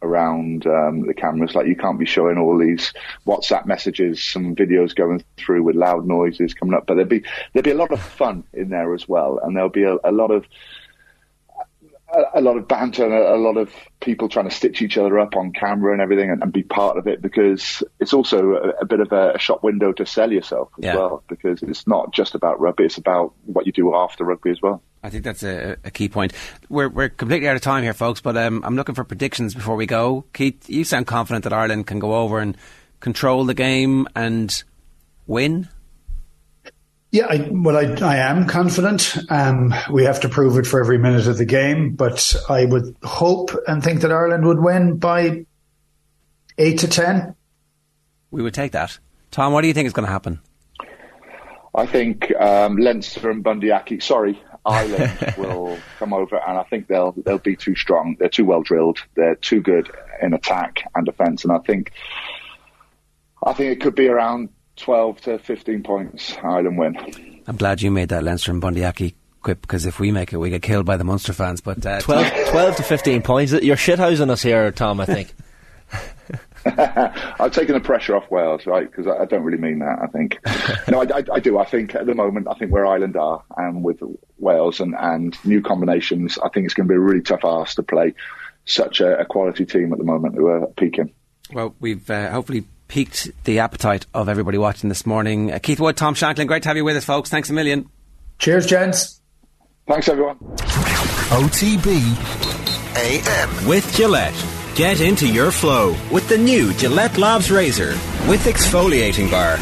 around 0.04 0.66
um, 0.66 1.06
the 1.06 1.14
cameras. 1.14 1.54
Like 1.54 1.66
you 1.66 1.76
can't 1.76 1.98
be 1.98 2.06
showing 2.06 2.38
all 2.38 2.58
these 2.58 2.92
WhatsApp 3.26 3.66
messages, 3.66 4.22
some 4.22 4.54
videos 4.54 4.94
going 4.94 5.24
through 5.36 5.62
with 5.62 5.76
loud 5.76 6.06
noises 6.06 6.54
coming 6.54 6.74
up. 6.74 6.86
But 6.86 6.94
there'll 6.94 7.08
be 7.08 7.24
there'll 7.52 7.64
be 7.64 7.70
a 7.70 7.74
lot 7.74 7.90
of 7.90 8.00
fun 8.00 8.44
in 8.52 8.68
there 8.68 8.94
as 8.94 9.08
well, 9.08 9.40
and 9.42 9.56
there'll 9.56 9.68
be 9.70 9.84
a, 9.84 9.96
a 10.04 10.12
lot 10.12 10.30
of 10.30 10.44
a, 12.14 12.40
a, 12.40 12.40
lot 12.40 12.56
of 12.56 12.68
banter 12.68 13.04
and 13.04 13.12
a, 13.12 13.34
a, 13.34 13.36
lot 13.36 13.56
of 13.56 13.72
people 14.00 14.28
trying 14.28 14.48
to 14.48 14.54
stitch 14.54 14.82
each 14.82 14.96
other 14.96 15.18
up 15.18 15.36
on 15.36 15.52
camera 15.52 15.92
and 15.92 16.00
everything 16.00 16.30
and, 16.30 16.42
and 16.42 16.52
be 16.52 16.62
part 16.62 16.96
of 16.96 17.06
it 17.06 17.20
because 17.20 17.82
it's 18.00 18.12
also 18.12 18.52
a, 18.52 18.68
a 18.82 18.84
bit 18.84 19.00
of 19.00 19.12
a, 19.12 19.38
shop 19.38 19.62
window 19.62 19.92
to 19.92 20.06
sell 20.06 20.30
yourself 20.30 20.70
as 20.78 20.84
yeah. 20.84 20.96
well 20.96 21.22
because 21.28 21.62
it's 21.62 21.86
not 21.86 22.12
just 22.12 22.34
about 22.34 22.60
rugby, 22.60 22.84
it's 22.84 22.98
about 22.98 23.34
what 23.44 23.66
you 23.66 23.72
do 23.72 23.94
after 23.94 24.24
rugby 24.24 24.50
as 24.50 24.62
well. 24.62 24.82
I 25.02 25.10
think 25.10 25.24
that's 25.24 25.42
a, 25.42 25.76
a, 25.84 25.90
key 25.90 26.08
point. 26.08 26.32
We're, 26.68 26.88
we're 26.88 27.10
completely 27.10 27.48
out 27.48 27.56
of 27.56 27.62
time 27.62 27.82
here, 27.82 27.92
folks, 27.92 28.20
but 28.20 28.36
um, 28.36 28.64
I'm 28.64 28.76
looking 28.76 28.94
for 28.94 29.04
predictions 29.04 29.54
before 29.54 29.76
we 29.76 29.86
go. 29.86 30.24
Keith, 30.32 30.68
you 30.68 30.84
sound 30.84 31.06
confident 31.06 31.44
that 31.44 31.52
Ireland 31.52 31.86
can 31.86 31.98
go 31.98 32.14
over 32.14 32.38
and 32.38 32.56
control 33.00 33.44
the 33.44 33.54
game 33.54 34.08
and 34.16 34.64
win? 35.26 35.68
Yeah, 37.14 37.26
I, 37.30 37.48
well, 37.48 37.76
I, 37.76 37.84
I 38.04 38.16
am 38.16 38.48
confident. 38.48 39.16
Um, 39.30 39.72
we 39.88 40.02
have 40.02 40.18
to 40.22 40.28
prove 40.28 40.58
it 40.58 40.66
for 40.66 40.80
every 40.80 40.98
minute 40.98 41.28
of 41.28 41.38
the 41.38 41.44
game, 41.44 41.94
but 41.94 42.34
I 42.48 42.64
would 42.64 42.96
hope 43.04 43.52
and 43.68 43.84
think 43.84 44.00
that 44.00 44.10
Ireland 44.10 44.44
would 44.44 44.58
win 44.58 44.96
by 44.96 45.46
8 46.58 46.78
to 46.80 46.88
10. 46.88 47.36
We 48.32 48.42
would 48.42 48.52
take 48.52 48.72
that. 48.72 48.98
Tom, 49.30 49.52
what 49.52 49.60
do 49.60 49.68
you 49.68 49.74
think 49.74 49.86
is 49.86 49.92
going 49.92 50.06
to 50.06 50.10
happen? 50.10 50.40
I 51.72 51.86
think 51.86 52.34
um, 52.34 52.78
Leinster 52.78 53.30
and 53.30 53.44
Bundee 53.44 53.70
Aki, 53.70 54.00
sorry, 54.00 54.42
Ireland 54.66 55.34
will 55.38 55.78
come 56.00 56.12
over, 56.12 56.34
and 56.44 56.58
I 56.58 56.64
think 56.64 56.88
they'll 56.88 57.12
they'll 57.12 57.38
be 57.38 57.54
too 57.54 57.76
strong. 57.76 58.16
They're 58.18 58.28
too 58.28 58.44
well 58.44 58.62
drilled. 58.62 58.98
They're 59.14 59.36
too 59.36 59.60
good 59.60 59.88
in 60.20 60.34
attack 60.34 60.82
and 60.96 61.06
defence, 61.06 61.44
and 61.44 61.52
I 61.52 61.58
think 61.58 61.92
I 63.40 63.52
think 63.52 63.70
it 63.70 63.80
could 63.80 63.94
be 63.94 64.08
around 64.08 64.48
twelve 64.76 65.20
to 65.22 65.38
fifteen 65.38 65.82
points. 65.82 66.34
Ireland 66.42 66.78
win. 66.78 67.42
I'm 67.46 67.56
glad 67.56 67.82
you 67.82 67.90
made 67.90 68.08
that 68.08 68.24
Leinster 68.24 68.52
and 68.52 68.60
Bundee 68.60 68.84
Aki 68.84 69.14
quip 69.42 69.60
because 69.60 69.86
if 69.86 70.00
we 70.00 70.10
make 70.10 70.32
it, 70.32 70.38
we 70.38 70.50
get 70.50 70.62
killed 70.62 70.86
by 70.86 70.96
the 70.96 71.04
Munster 71.04 71.32
fans. 71.32 71.60
But 71.60 71.84
uh, 71.84 72.00
12, 72.00 72.32
12 72.50 72.76
to 72.76 72.82
fifteen 72.82 73.22
points. 73.22 73.52
You're 73.52 73.76
shithousing 73.76 74.30
us 74.30 74.42
here, 74.42 74.72
Tom. 74.72 75.00
I 75.00 75.06
think. 75.06 75.34
I've 76.66 77.52
taken 77.52 77.74
the 77.74 77.80
pressure 77.80 78.16
off 78.16 78.30
Wales, 78.30 78.66
right? 78.66 78.90
Because 78.90 79.06
I, 79.06 79.22
I, 79.22 79.24
don't 79.26 79.42
really 79.42 79.58
mean 79.58 79.80
that. 79.80 79.98
I 80.02 80.06
think, 80.06 80.38
no, 80.88 81.02
I, 81.02 81.18
I, 81.18 81.24
I, 81.34 81.40
do. 81.40 81.58
I 81.58 81.66
think 81.66 81.94
at 81.94 82.06
the 82.06 82.14
moment, 82.14 82.48
I 82.48 82.54
think 82.54 82.72
where 82.72 82.86
Ireland 82.86 83.16
are, 83.16 83.44
and 83.56 83.84
with 83.84 84.00
Wales 84.38 84.80
and, 84.80 84.94
and 84.98 85.36
new 85.44 85.60
combinations, 85.60 86.38
I 86.38 86.48
think 86.48 86.64
it's 86.64 86.72
going 86.72 86.88
to 86.88 86.92
be 86.92 86.96
a 86.96 87.00
really 87.00 87.20
tough 87.20 87.44
ask 87.44 87.76
to 87.76 87.82
play 87.82 88.14
such 88.64 89.00
a, 89.00 89.18
a 89.18 89.24
quality 89.26 89.66
team 89.66 89.92
at 89.92 89.98
the 89.98 90.04
moment 90.04 90.36
who 90.36 90.46
are 90.46 90.66
peaking. 90.68 91.12
Well, 91.52 91.74
we've 91.80 92.08
uh, 92.08 92.30
hopefully 92.30 92.64
piqued 92.94 93.28
the 93.42 93.58
appetite 93.58 94.06
of 94.14 94.28
everybody 94.28 94.56
watching 94.56 94.88
this 94.88 95.04
morning. 95.04 95.50
Uh, 95.50 95.58
Keith 95.58 95.80
Wood, 95.80 95.96
Tom 95.96 96.14
Shanklin, 96.14 96.46
great 96.46 96.62
to 96.62 96.68
have 96.68 96.76
you 96.76 96.84
with 96.84 96.96
us, 96.96 97.04
folks. 97.04 97.28
Thanks 97.28 97.50
a 97.50 97.52
million. 97.52 97.90
Cheers, 98.38 98.66
gents. 98.66 99.20
Thanks, 99.88 100.08
everyone. 100.08 100.38
OTB 101.34 101.98
AM 102.96 103.66
with 103.66 103.92
Gillette. 103.96 104.46
Get 104.76 105.00
into 105.00 105.26
your 105.26 105.50
flow 105.50 105.96
with 106.12 106.28
the 106.28 106.38
new 106.38 106.72
Gillette 106.74 107.18
Labs 107.18 107.50
Razor 107.50 107.90
with 108.28 108.44
exfoliating 108.44 109.28
bar. 109.28 109.56